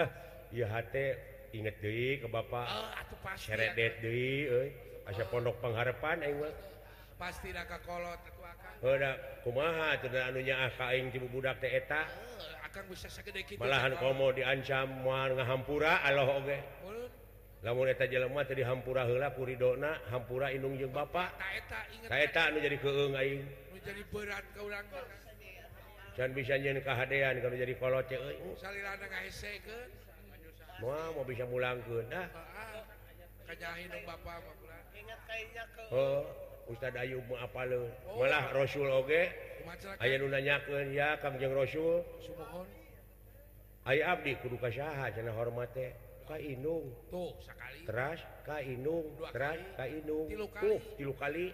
ah 0.00 0.08
ya 0.48 0.66
hati 0.72 1.12
inget 1.52 1.76
deh 1.84 2.24
ke 2.24 2.28
bapak? 2.32 2.64
Oh, 2.64 2.88
atuh 2.96 3.18
pasti 3.20 3.52
seret 3.52 3.76
deh 3.76 3.92
deh 4.00 4.72
asa 5.04 5.24
ah. 5.24 5.26
pondok 5.28 5.60
pengharapan 5.60 6.24
aing 6.24 6.40
mah. 6.40 6.54
Pasti 7.20 7.52
da 7.52 7.68
ka 7.68 7.76
kolot 7.84 8.16
atuh 8.16 8.48
akang 8.48 8.76
heula 8.80 9.12
kumaha 9.44 10.00
teu 10.00 10.16
anunya 10.16 10.56
ah 10.56 10.70
ka 10.72 10.88
aing 10.96 11.12
jeung 11.12 11.28
budak 11.28 11.60
teh 11.60 11.68
eta? 11.68 12.08
Akang 12.64 12.88
bisa 12.88 13.12
sagede 13.12 13.44
kitu 13.44 13.60
malahan 13.60 13.92
komo 14.00 14.32
diancam 14.32 14.88
moal 15.04 15.36
ngahampura 15.36 16.00
Allah 16.00 16.32
oge. 16.32 16.56
okay. 16.56 16.60
lamun 17.62 17.86
eta 17.86 18.10
jelema 18.10 18.42
teh 18.42 18.58
dihampura 18.58 19.06
heula 19.06 19.30
ku 19.38 19.46
ridona 19.46 19.94
hampura 20.10 20.50
indung 20.50 20.74
jeung 20.74 20.90
bapa 20.90 21.30
ta 22.10 22.16
eta 22.18 22.50
anu 22.50 22.58
jadi 22.58 22.74
keung 22.82 23.14
aing. 23.14 23.46
Nu 23.70 23.78
jadi 23.78 24.02
berat 24.10 24.44
ka 24.50 24.60
urang 24.66 24.86
can 26.12 26.30
bisa 26.36 26.58
nyeun 26.58 26.82
kahadean 26.82 27.40
kalau 27.40 27.56
jadi 27.56 27.74
kolot 27.78 28.04
ceu 28.10 28.18
euy. 28.18 28.52
Salirana 28.58 29.06
ngaesekeun 29.06 29.88
moal 30.82 31.14
mau 31.14 31.22
bisa 31.22 31.46
mulangkeun 31.46 32.04
dah. 32.10 32.26
Kanyahin 33.46 33.86
dong 33.94 34.04
bapak 34.10 34.36
mah 34.42 34.54
kulan 34.58 34.82
ingat 34.98 35.20
kainnya 35.30 35.64
ke 35.70 35.82
oh 35.94 36.22
Ustad 36.66 36.94
Ayub 36.98 37.22
mah 37.30 37.46
apaleun 37.46 37.90
malah 38.18 38.50
oh. 38.50 38.58
Rasul 38.58 38.90
oge. 38.90 39.30
Aya 40.02 40.18
nu 40.18 40.26
nanyakeun 40.26 40.90
ya 40.90 41.14
Kangjeng 41.22 41.54
Rasul. 41.54 42.02
Sumohon. 42.26 42.66
Aya 43.86 44.18
abdi 44.18 44.34
kudu 44.42 44.58
ka 44.58 44.66
saha 44.66 45.14
cenah 45.14 45.30
hormat 45.30 45.70
teh. 45.70 45.94
Kainung. 46.28 46.86
Tuh 47.10 47.32
sekali. 47.42 47.82
Teras 47.86 48.20
Kainung. 48.46 49.06
Kainung. 49.78 50.26
Tilu 50.96 51.14
kali 51.18 51.52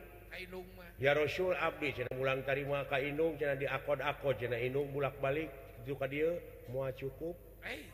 ya 1.00 1.16
Rasul 1.16 1.56
Abdi 1.56 2.04
ulang 2.18 2.44
tarima 2.44 2.84
Kainung 2.86 3.34
di 3.38 3.66
akun-ako 3.66 4.36
Jenung 4.36 4.92
bulak-balik. 4.92 5.48
Juga 5.88 6.04
dia 6.04 6.36
mua 6.68 6.92
cukup. 6.92 7.34
Hey. 7.64 7.88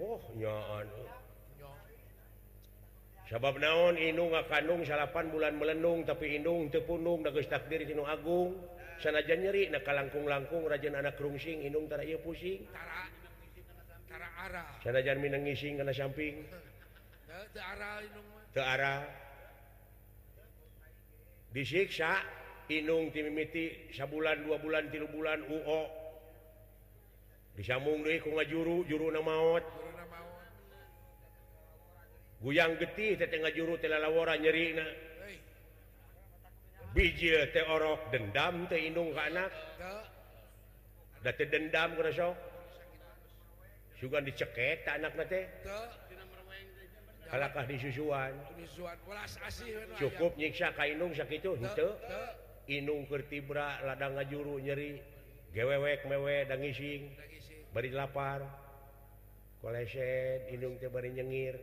Oh 0.00 0.20
nyaan 0.40 0.88
sabab 3.32 3.56
naon 3.56 3.96
Inung 3.96 4.32
Kanung 4.44 4.84
salapan 4.84 5.32
bulan 5.32 5.56
melendung 5.56 6.04
tapi 6.04 6.36
Inung 6.36 6.68
tepunung 6.68 7.24
dagus 7.24 7.48
takdir 7.48 7.80
Inung 7.84 8.08
Agung. 8.08 8.60
Sanajan 9.00 9.40
nyeri 9.40 9.72
na 9.72 9.80
langkung-langkung 9.82 10.68
Rajan 10.68 10.94
anak 10.94 11.16
Inung 11.18 11.88
tara 11.88 12.04
ia 12.04 12.20
pusing. 12.20 12.68
Tara. 12.68 13.21
ngising 15.42 15.78
karena 15.78 15.92
samping. 15.94 16.42
Disiksa 21.52 22.42
Inung 22.70 23.10
timimiti 23.10 23.92
sabulan 23.92 24.46
dua 24.46 24.56
bulan 24.62 24.88
tilu 24.88 25.10
bulan 25.10 25.44
UO. 25.44 25.82
Disambung 27.58 28.00
deh 28.06 28.16
ku 28.22 28.32
ngajuru 28.32 28.88
juru 28.88 29.12
na 29.12 29.20
maut 29.20 29.60
guyang 32.40 32.80
getih 32.80 33.20
teh 33.20 33.28
tengah 33.28 33.52
juru 33.52 33.76
teh 33.76 33.92
lalawara 33.92 34.40
nyeri 34.40 34.78
na. 34.78 34.86
Biji 36.96 37.34
teh 37.52 37.64
orok 37.66 38.08
dendam 38.08 38.64
teh 38.72 38.88
inung 38.88 39.12
ke 39.12 39.20
anak. 39.20 39.52
Da. 41.20 41.30
Teh 41.34 41.48
dendam 41.50 41.92
kena 41.98 42.10
sok 42.14 42.51
juga 44.02 44.18
diceket 44.18 44.82
anak 44.90 45.14
Halakah 47.30 47.64
disusuan 47.64 48.34
cukup 49.96 50.36
nyiksa 50.36 50.74
kainung 50.74 51.14
sakit 51.14 51.40
itu 51.40 51.88
Inungkertibra 52.70 53.82
ladang 53.82 54.14
ngajuru 54.14 54.62
nyeri. 54.62 55.02
Gewewek 55.50 56.06
mewe 56.06 56.46
dan 56.46 56.62
ngising. 56.62 57.10
Bari 57.74 57.90
lapar. 57.90 58.46
Koleset 59.58 60.50
inung 60.54 60.78
teh 60.78 60.86
bari 60.86 61.10
nyengir. 61.10 61.58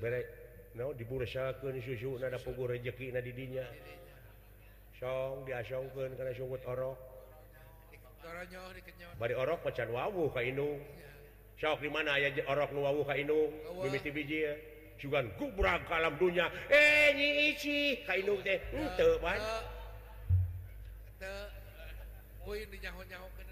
Bere 0.00 0.20
no 0.80 0.96
dibursakeun 0.96 1.76
susu 1.84 2.16
nada 2.16 2.40
pugu 2.40 2.72
rezeki 2.72 3.12
na 3.12 3.20
didinya. 3.20 3.66
Song 4.96 5.44
diasongkeun 5.44 6.16
kana 6.16 6.32
sungut 6.32 6.64
orok 6.64 7.07
bari 9.18 9.34
orok 9.34 9.60
macan 9.66 9.88
wawu 9.90 10.30
ka 10.30 10.40
indung 10.40 10.78
sok 11.58 11.82
di 11.82 11.90
mana 11.90 12.14
aya 12.14 12.30
orok 12.46 12.70
nu 12.70 12.86
wawu 12.86 13.02
ka 13.02 13.18
indung 13.18 13.50
mimiti 13.82 14.10
biji 14.14 14.38
ya. 14.46 14.54
Sugan 14.98 15.30
gubrak 15.38 15.86
ka 15.86 16.02
alam 16.02 16.18
dunya. 16.18 16.50
Eh 16.70 17.14
nyi 17.14 17.54
isi. 17.54 18.02
Ka 18.02 18.18
indung 18.18 18.42
teh. 18.42 18.58
Henteu 18.74 19.18
ban 19.22 19.38
kuy 22.48 22.64
di 22.64 22.80
nyaho-nyahokeun 22.80 23.48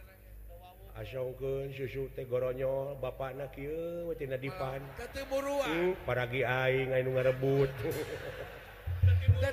asongkeun 0.96 1.68
susu 1.76 2.08
teh 2.16 2.24
goronyol 2.24 2.96
bapakna 2.96 3.44
kieu 3.52 4.16
tina 4.16 4.40
dipan. 4.40 4.80
Teu 5.12 5.28
buruan. 5.28 5.68
Uh, 5.68 5.92
Paragi 6.08 6.40
aing 6.40 6.88
anu 6.96 7.12
ngarebut. 7.12 7.68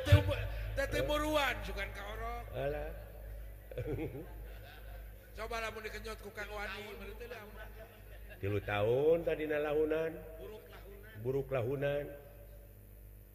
Teu 0.08 0.88
teu 0.88 1.04
buruan 1.04 1.56
sugan 1.68 1.90
ka 1.92 2.02
orok. 2.16 2.44
Alah. 2.56 2.90
cobalah 5.34 5.70
dikenyot 5.74 6.18
ku 6.22 6.30
Kang 6.34 6.50
Wani 6.54 6.84
tilu 8.44 8.60
tahun 8.60 9.24
tadi 9.24 9.48
launan 9.48 10.12
buruk 11.24 11.48
lahunan. 11.48 12.06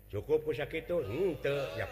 Cukup 0.08 0.44
pusak 0.44 0.72
itu 0.72 1.04
henteu 1.04 1.52
hmm, 1.52 1.76
ya 1.80 1.88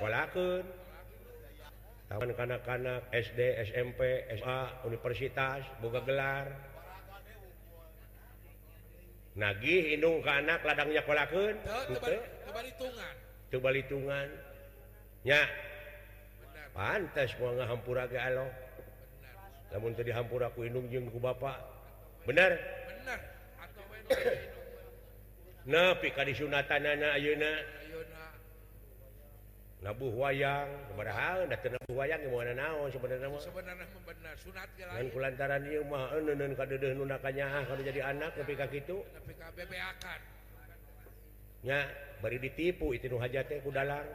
tahun 2.07 2.31
kanak-kanak 2.39 3.09
SD 3.13 3.41
SMP 3.73 4.25
SMA 4.41 4.61
universitas 4.89 5.65
boga 5.81 6.01
gelar. 6.05 6.49
Nagih 9.37 9.97
indung 9.97 10.25
ke 10.25 10.33
anak 10.33 10.65
ladangnya 10.65 11.05
polakeun 11.05 11.61
tebalitungan 12.49 13.13
hmm, 13.17 13.53
tebalitungan 13.53 14.29
nya. 15.25 15.45
Pantas 16.73 17.33
mau 17.41 17.57
ngahampura 17.57 18.05
ge 18.09 18.21
Allah 18.21 18.49
namun 19.75 19.95
tadi 19.95 20.11
hampur 20.15 20.43
aku 20.47 20.63
hidung 20.67 20.91
jengku 20.91 21.19
Bapak 21.19 21.61
benar? 22.27 22.59
Napi 25.67 26.15
Sunatan 26.15 26.87
Auna 26.87 27.53
nabuh 29.83 30.15
wayang. 30.15 30.71
Keberhaan 30.91 31.49
wayang 31.91 32.23
naon 32.57 32.91
sebenarnyalantaran 32.91 35.63
ah, 35.93 37.65
kalau 37.67 37.83
jadi 37.83 38.01
anak 38.03 38.33
tapi 38.39 38.55
itu 38.79 39.05
nya 41.67 41.83
bari 42.23 42.39
ditipu 42.39 42.95
itu 42.95 43.11
nu 43.11 43.19
hajat 43.19 43.51
teh 43.51 43.59
ku 43.59 43.75
dalang. 43.75 44.07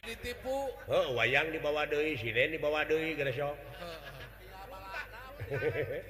Ditipu. 0.00 0.72
Heuh 0.88 1.12
wayang 1.12 1.52
dibawa 1.52 1.84
deui 1.84 2.16
sinen 2.16 2.56
dibawa 2.56 2.88
deui 2.88 3.12
geus 3.12 3.36
sok. 3.36 3.52
Eh, 5.46 6.02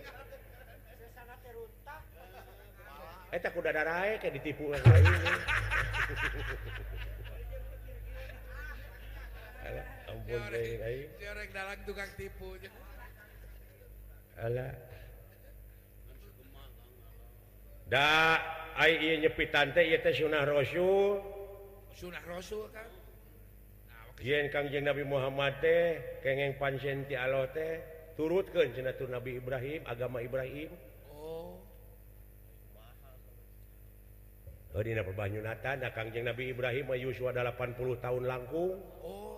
ditipu 4.33 4.73
yang 4.73 4.81
lain 4.81 5.13
Alah, 9.67 9.87
ampun 10.09 10.41
teh 10.49 10.81
aing 10.81 11.11
Si 11.21 11.25
orang 11.27 11.51
dalang 11.53 11.81
tukang 11.85 12.09
tipu. 12.17 12.57
Alah. 14.41 14.73
Da 17.93 18.41
ai 18.81 18.97
ieu 19.05 19.21
nyepitan 19.21 19.77
Rasul 20.49 21.21
Sunah 21.93 22.25
rasul 22.25 22.73
kan? 22.73 22.89
Yen 24.21 24.49
Kangjeng 24.49 24.89
Nabi 24.89 25.05
Muhammad 25.05 25.61
teh 25.61 26.01
kengeng 26.25 26.57
pansen 26.57 27.05
ti 27.05 27.13
Allah 27.13 27.45
teh 27.53 27.96
turut 28.17 28.49
ke 28.49 28.73
jenatur 28.73 29.13
Nabi 29.13 29.37
Ibrahim 29.39 29.85
agama 29.85 30.25
Ibrahim. 30.25 30.73
Oh. 31.13 31.61
oh, 34.73 34.83
perbanyunatan 35.05 35.85
nah, 35.85 35.93
Kangjeng 35.93 36.25
Nabi 36.25 36.51
Ibrahim 36.51 36.89
Yuswa 36.97 37.33
80 37.33 38.01
tahun 38.01 38.25
langkung. 38.25 38.81
Oh, 39.05 39.37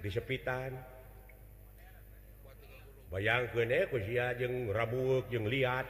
di 0.00 0.08
disepitan 0.08 0.72
bayang 3.12 3.44
kejeng 3.52 4.72
rabuk 4.72 5.28
jeng 5.28 5.44
lihat 5.44 5.84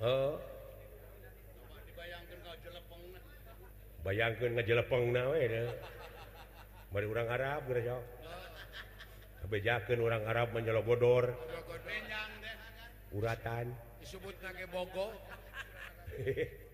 oh. 0.04 0.40
bayangkan 4.04 4.50
ngajelepeng 4.56 5.12
na 5.12 5.24
orang 7.08 7.28
Arab 7.28 7.68
kebejakan 9.44 10.00
orang 10.00 10.24
Arab 10.24 10.56
menjelo 10.56 10.80
bodor 10.80 11.36
uratan. 13.12 13.76
Disebut 14.00 14.34
Bogo. 14.72 15.12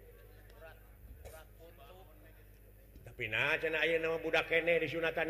Tapi 3.11 3.25
nama 3.29 4.16
budak 4.23 4.49
di 4.49 4.89
Sunatan 4.89 5.29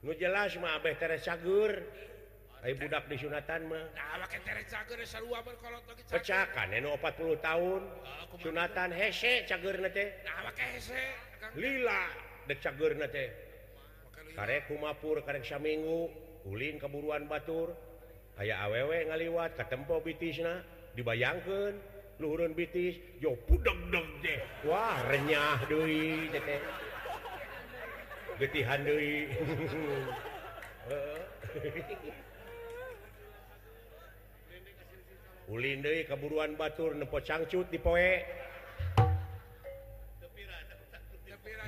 nu 0.00 0.16
jelas 0.16 0.56
mah 0.56 0.80
Abeh 0.80 0.96
Teresagur 0.96 1.76
Hai 2.60 2.76
budak 2.76 3.08
di 3.08 3.16
Sunatan 3.16 3.72
mah. 3.72 3.88
Pecakan 6.12 6.68
40 6.76 7.40
tahun. 7.40 7.80
Sunatan 8.36 8.92
hese 8.92 9.48
cager 9.48 9.80
nete 9.80 10.20
lila 11.56 12.04
de 12.44 12.54
cager 12.60 13.00
nete 13.00 13.49
karek 14.40 14.72
kumapur 14.72 15.20
kareksa 15.20 15.60
minggu 15.60 16.08
ulin 16.48 16.80
keburuan 16.80 17.28
Batur. 17.28 17.76
Aya 18.40 18.56
awewe 18.64 19.12
ngaliwat 19.12 19.52
ketempo 19.52 20.00
bitisna 20.00 20.64
dibayangkan 20.96 21.76
luhurun 22.16 22.56
bitis 22.56 22.96
yo 23.20 23.36
pudeg 23.44 23.76
deg 23.92 24.08
deh 24.24 24.40
wah 24.64 24.96
renyah 25.12 25.60
deui 25.68 26.32
teh 26.32 26.60
getihan 28.40 28.80
deui. 28.80 29.28
Ulin 35.52 35.84
deui 35.84 36.08
keburuan 36.08 36.56
Batur 36.56 36.96
nepo 36.96 37.20
cangcut 37.20 37.68
di 37.68 37.76
dipoe 37.76 38.24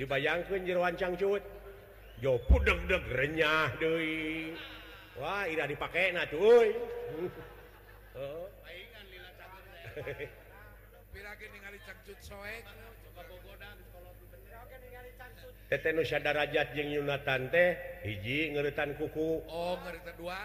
dibayangkan 0.01 0.65
jeroan 0.65 0.97
cangcut. 0.97 1.52
Jopu 2.23 2.55
deg-deg 2.63 3.03
renyah 3.11 3.75
deui. 3.83 4.55
Wah 5.19 5.43
ira 5.43 5.67
dipake 5.67 6.15
na 6.15 6.23
cuy 6.23 6.71
oh. 8.15 8.47
Tete 15.67 15.89
Nusada 15.91 16.31
Rajat 16.31 16.71
jeung 16.79 16.95
Yunatan 16.95 17.51
teh 17.51 17.75
hiji 18.07 18.55
ngerutan 18.55 18.95
kuku. 18.95 19.43
Oh 19.43 19.75
dua. 20.15 20.39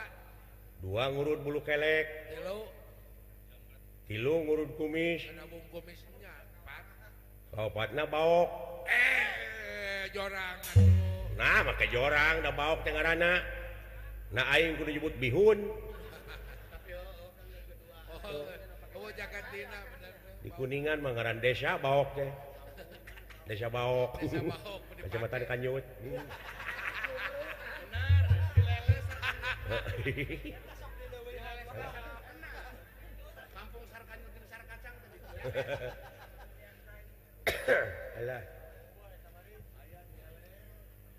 Dua 0.83 1.05
ngurut 1.15 1.47
bulu 1.47 1.63
kelek. 1.63 2.11
Tilu. 2.35 2.61
tilu 4.11 4.35
ngurut 4.51 4.71
kumis. 4.75 5.23
Kumisnya, 5.71 6.35
Kaupatna 7.55 8.03
baok. 8.11 8.49
Eh, 8.89 8.95
eh, 8.95 10.03
eh 10.03 10.03
jorangan. 10.11 10.98
nah 11.39 11.63
maka 11.63 11.87
jorang 11.87 12.43
udah 12.43 12.51
bau 12.51 12.83
Tengarana 12.83 13.39
nah 14.35 14.45
aing 14.53 14.77
kudu 14.77 14.91
nyebut 14.93 15.15
bihun. 15.17 15.59
Di 20.39 20.51
kuningan 20.55 21.01
Manggaran 21.01 21.41
desa 21.41 21.81
baok 21.81 22.19
teh. 22.19 22.31
Desa 23.49 23.73
baok. 23.73 24.21
Kecamatan 25.07 25.47
kanyut 25.49 25.85
hmm. 26.05 26.21
Alah. 38.19 38.58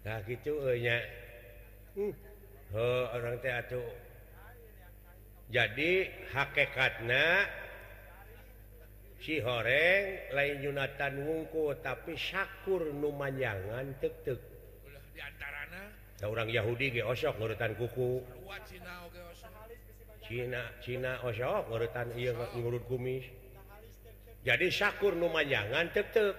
Nah 0.08 0.18
gitu 0.24 0.56
gitunya 0.64 0.98
hmm. 2.00 2.14
orang 3.16 3.36
tuh 3.68 3.84
jadi 5.50 5.92
hakekatnya 6.32 7.50
si 9.20 9.44
horeng 9.44 10.32
lain 10.32 10.58
Yunatan 10.64 11.14
wungku 11.28 11.76
tapi 11.84 12.16
Sakur 12.16 12.96
numanjangan 12.96 14.00
tektek 14.00 14.40
nah, 16.24 16.28
orang 16.32 16.48
Yahudi 16.48 16.96
ge 16.96 17.04
osok 17.04 17.36
urutan 17.44 17.76
kuku 17.76 18.24
Cina 20.24 20.64
Cina 20.80 21.20
osok 21.26 21.68
urutan 21.74 22.08
iya 22.16 22.32
ngurut 22.56 22.88
kumis 22.88 23.28
jadi 24.40 24.72
syakur 24.72 25.20
numanyangan 25.20 25.92
tek-tek 25.92 26.32
tetep 26.32 26.36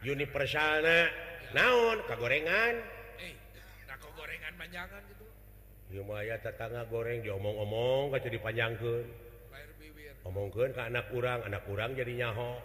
universalna 0.00 1.12
naon 1.50 1.98
ka 2.06 2.14
gorengan 2.14 2.74
hey, 3.18 3.34
eh, 3.34 3.96
gorengan 4.14 4.52
panjangan 4.54 5.02
Yumaya 5.90 6.38
tetangga 6.38 6.86
goreng 6.86 7.18
diomong-omong 7.26 8.14
jadi 8.14 8.38
panjangkan 8.38 9.02
omongkan 10.22 10.70
ke 10.70 10.82
anak 10.86 11.10
kurang 11.10 11.42
anak 11.42 11.66
kurang 11.66 11.98
jadi 11.98 12.14
nyaho. 12.14 12.62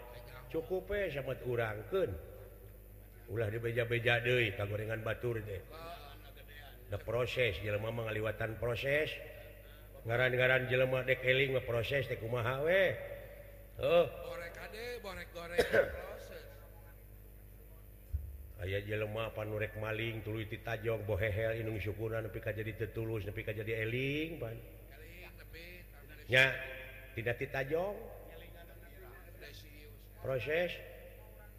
Cukup 0.54 0.94
eh 0.94 1.10
sama 1.10 1.34
urangkan 1.50 2.14
ulah 3.34 3.50
dibeja-beja 3.50 4.22
deh 4.22 4.54
ka 4.54 4.70
gorengan 4.70 5.02
batur 5.02 5.42
deh 5.42 5.62
the 6.94 6.98
ah, 6.98 7.02
proses 7.02 7.58
jelema 7.66 7.90
mengaliwatan 7.90 8.62
proses. 8.62 9.10
Ngaran-ngaran 10.06 10.70
jelema 10.70 11.02
dek 11.02 11.26
eling 11.26 11.58
proses 11.66 12.06
teh 12.06 12.22
kumaha 12.22 12.62
weh 12.62 12.94
oh 13.82 14.06
borek 14.06 14.54
ade 14.70 15.02
borek 15.02 15.28
goreng 15.34 16.15
aya 18.66 18.82
jelemah 18.82 19.30
panurek 19.38 19.78
maling 19.78 20.26
tulu 20.26 20.42
ditajjog 20.42 21.06
bohehel 21.06 21.62
inung 21.62 21.78
syukuran 21.78 22.26
nepi 22.26 22.42
ka 22.42 22.50
jadi 22.50 22.74
tetulus 22.74 23.22
nepi 23.22 23.46
ka 23.46 23.54
jadi 23.54 23.86
eling 23.86 24.42
pan 24.42 24.58
nya 26.26 26.50
tidak 27.14 27.38
ditajjog 27.38 27.94
proses 30.26 30.74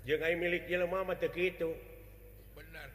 jeung 0.03 0.19
ai 0.19 0.35
milik 0.35 0.67
jelema 0.67 1.07
mah 1.07 1.15
teu 1.15 1.31
kitu 1.31 1.71
bener 2.59 2.91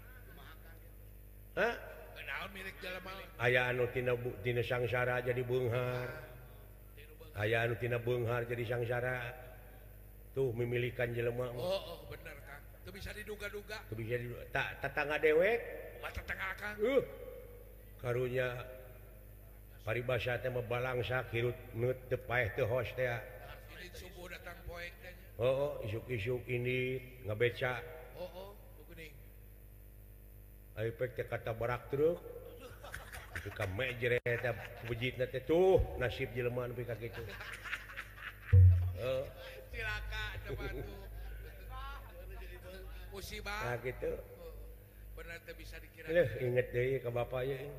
Hah? 1.56 1.76
Benar 2.16 2.48
milik 2.56 2.76
jelema. 2.80 3.12
Aya 3.36 3.72
anu 3.72 3.84
tina 3.92 4.16
bu, 4.16 4.32
tina 4.40 4.64
sangsara 4.64 5.20
jadi 5.20 5.44
beunghar. 5.44 6.08
Aya 7.36 7.68
anu 7.68 7.76
tina 7.76 8.00
beunghar 8.00 8.48
jadi 8.48 8.64
sangsara. 8.64 9.36
Tuh 10.32 10.56
memilikan 10.56 11.12
jelema. 11.12 11.52
Oh, 11.52 11.60
oh 11.60 12.00
bener. 12.08 12.41
Tuh 12.82 12.92
bisa 12.94 13.14
diduga-duga. 13.14 13.78
Bisa 13.94 14.16
diduga. 14.18 14.44
tak 14.50 14.82
tetangga 14.82 15.18
dewek. 15.22 15.60
Uh, 16.82 17.06
karunya 18.02 18.50
paribasa 19.86 20.42
mebalangsa 20.50 21.30
kirut 21.30 21.54
oh, 25.38 25.46
oh, 25.46 25.72
isuk-isuk 25.86 26.42
ini 26.50 26.98
ngebeca 27.30 27.78
oh, 28.18 28.30
oh, 28.34 28.50
kata 31.30 31.54
barak 31.54 31.94
truk. 31.94 32.18
Suka 33.42 33.66
mejer 33.74 34.22
puji 34.86 35.18
tuh 35.50 35.82
nasib 35.98 36.30
Jerman 36.38 36.78
gitu 36.78 37.22
uh. 39.02 39.26
musibah. 43.22 43.62
Nah, 43.70 43.78
gitu. 43.86 44.12
Benar 45.14 45.38
bisa 45.54 45.78
dikira 45.78 46.10
Leh, 46.10 46.30
inget 46.42 46.74
deh 46.74 46.98
ke 46.98 47.10
bapaknya. 47.14 47.70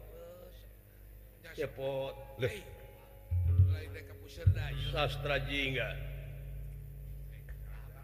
Cepot. 1.59 2.15
Leh. 2.39 2.63
sastra 4.93 5.41
jingga. 5.45 5.97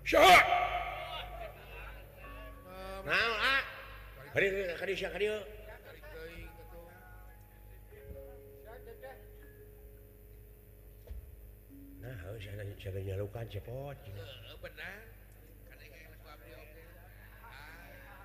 Syok! 0.09 0.45
nah 3.09 3.33
ah. 3.41 3.65
hari 4.37 4.53
hari 4.77 4.93
syok 4.93 5.17
hari 5.17 5.33
nah 5.33 5.41
ah, 12.05 12.17
harus 12.29 12.45
ada 12.85 13.01
nyalukan 13.01 13.49
cepot. 13.49 13.97
Benar. 14.61 15.08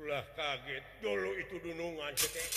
ulah 0.00 0.24
kaget. 0.36 0.84
Dulu 1.02 1.30
itu 1.36 1.56
dunungan. 1.60 2.12
Setek. 2.16 2.48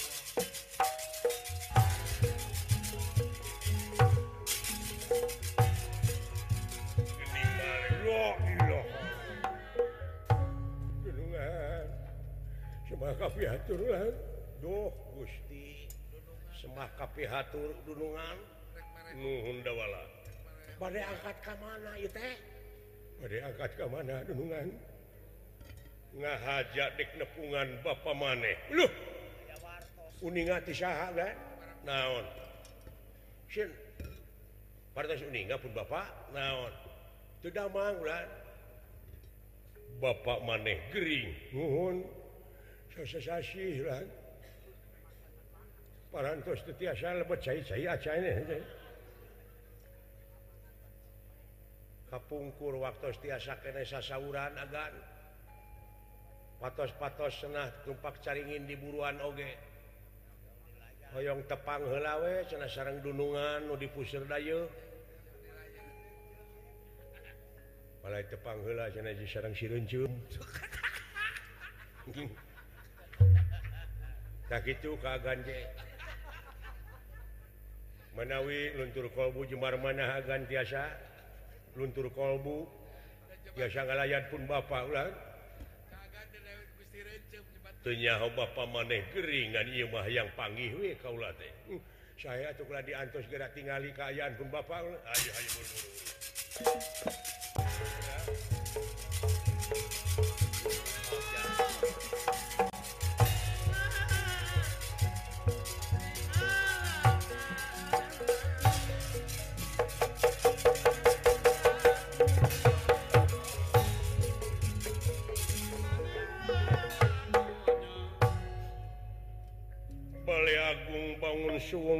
Kapihatur 13.15 13.79
lah, 13.89 14.11
Duh 14.61 14.91
Gusti. 15.17 15.89
Semah 16.61 16.85
kapihatur 16.93 17.73
dunungan. 17.87 18.37
Nuhun 19.17 19.65
dawala. 19.65 20.03
Pada 20.77 20.99
angkat 21.09 21.37
ke 21.41 21.53
mana 21.57 21.91
ya 21.95 22.09
teh? 22.11 22.35
Pada 23.17 23.37
angkat 23.49 23.71
ke 23.79 23.85
mana 23.87 24.15
dunungan? 24.29 24.67
ngahajak 26.15 26.89
dek 26.95 27.09
nepungan 27.19 27.67
Bapak 27.83 28.15
maneh 28.15 28.55
lu 28.71 28.87
kan? 31.13 31.35
naon? 31.85 32.25
Uning 35.29 35.51
pun 35.59 35.71
Bapak 35.75 36.07
naon? 36.33 36.73
Sudah 37.43 37.67
manglan 37.69 38.25
Bapak 40.01 40.39
maneh 40.47 40.79
Gering 40.89 41.29
mohon 41.53 42.03
lah. 42.95 44.03
parantos 46.15 46.63
tetiasa 46.63 47.11
lebet 47.19 47.43
saya 47.43 47.59
saya 47.67 47.99
acane 47.99 48.63
kapungkur 52.07 52.79
waktu 52.79 53.11
tiasa 53.19 53.59
kena 53.59 53.83
sasauran 53.83 54.55
agan 54.55 54.95
patos-patos 56.65 57.45
senah 57.45 57.69
tumpak 57.85 58.17
caringin 58.25 58.65
di 58.65 58.73
buruan 58.73 59.21
oge. 59.21 59.53
Hoyong 61.13 61.45
tepang 61.45 61.85
helawe 61.85 62.41
cena 62.49 62.65
sarang 62.65 63.05
dunungan 63.05 63.69
nu 63.69 63.77
dipusir 63.77 64.25
dayu 64.25 64.65
malai 68.01 68.25
tepang 68.25 68.57
hela 68.65 68.89
cena 68.89 69.13
di 69.13 69.29
sarang 69.29 69.53
sirencum 69.53 70.09
tak 74.49 74.65
gitu 74.65 74.97
itu 74.97 75.01
kaganje 75.05 75.69
menawi 78.17 78.73
luntur 78.73 79.13
kolbu 79.13 79.45
jemar 79.45 79.77
mana 79.77 80.17
agan 80.17 80.49
tiasa? 80.49 80.89
Luntur 81.75 82.07
kolbu. 82.15 82.63
Biasa 83.51 83.83
ngalayan 83.83 84.23
pun 84.31 84.47
bapak 84.47 84.87
ulang. 84.87 85.11
nyahu 87.93 88.33
Bapak 88.33 88.65
maneh 88.73 89.05
keringan 89.13 89.69
Imah 89.69 90.09
yang 90.09 90.29
panggih 90.33 90.73
kau 90.97 91.13
uh, 91.13 91.33
saya 92.15 92.49
cukuplah 92.55 92.81
diantos 92.81 93.27
gerak 93.29 93.51
tinggali 93.53 93.91
keayaan 93.93 94.33
pun 94.39 94.47
Bapak 94.49 94.81
ayo, 94.81 94.97
ayo, 95.03 95.31
ayo, 95.35 95.63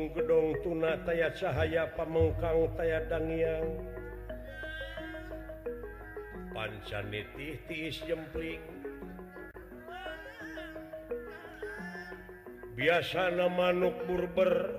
Gedong 0.06 0.22
gedong 0.22 0.50
tuna 0.62 1.02
taya 1.02 1.34
cahaya 1.34 1.90
pamengkang 1.98 2.70
taya 2.78 3.02
dangiang 3.10 3.74
pancanitih 6.54 7.58
tiis 7.66 8.06
jempling 8.06 8.62
biasa 12.78 13.34
manuk 13.50 13.98
burber. 14.06 14.78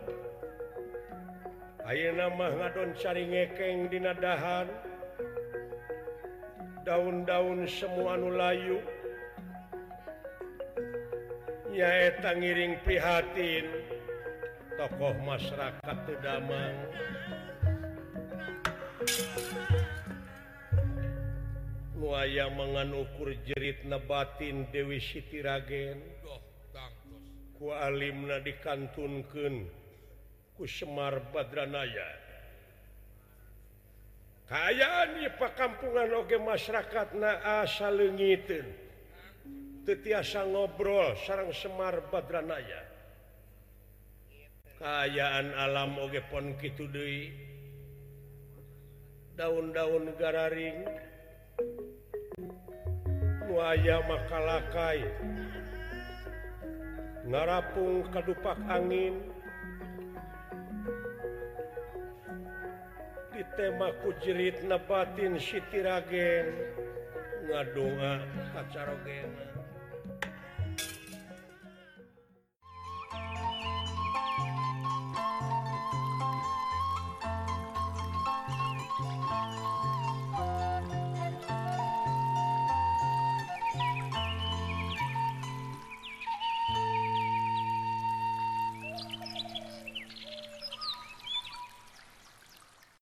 Ayo 1.90 2.14
nama 2.14 2.46
ngadon 2.46 2.94
cari 2.94 3.26
ngekeng 3.26 3.90
di 3.90 3.98
nadahan. 3.98 4.70
Daun-daun 6.86 7.66
semua 7.66 8.14
nu 8.14 8.30
layu. 8.30 8.78
Nyaeta 11.74 12.30
ngiring 12.30 12.78
prihatin. 12.86 13.85
tokoh 14.76 15.16
masyarakat 15.24 15.96
Tedaman 16.04 16.76
Nuaya 21.96 22.52
menganukur 22.52 23.32
jerit 23.48 23.82
nebatin 23.88 24.68
Dewi 24.70 25.00
Siti 25.02 25.40
Ragen. 25.40 25.98
Kualimna 27.56 28.38
dikantunken 28.44 29.64
ku 30.54 30.68
Semar 30.68 31.18
Badranaya. 31.32 32.08
Kayaan 34.46 35.18
pakampungan 35.40 36.14
oge 36.14 36.38
masyarakat 36.38 37.16
na 37.18 37.42
naasa 37.42 37.90
legiten 37.90 38.70
tetiasa 39.82 40.46
ngobrol 40.46 41.16
sarang 41.26 41.50
Semar 41.50 42.06
Badranaya. 42.12 42.95
keayaan 44.76 45.56
alam 45.56 45.96
ogepon 45.96 46.52
gitu 46.60 46.84
Dei 46.92 47.46
daun-daun 49.36 50.16
gararing. 50.16 50.88
Buaya 53.46 54.00
makalakai. 54.08 55.04
Ngarapung 57.28 58.08
kadupak 58.16 58.56
angin. 58.64 59.20
Di 63.36 63.44
ditemaku 63.44 64.16
jerit 64.24 64.64
nabatin 64.64 65.36
Sitiragen 65.36 66.56
ngadunga 67.44 68.24
kacarogena 68.56 69.55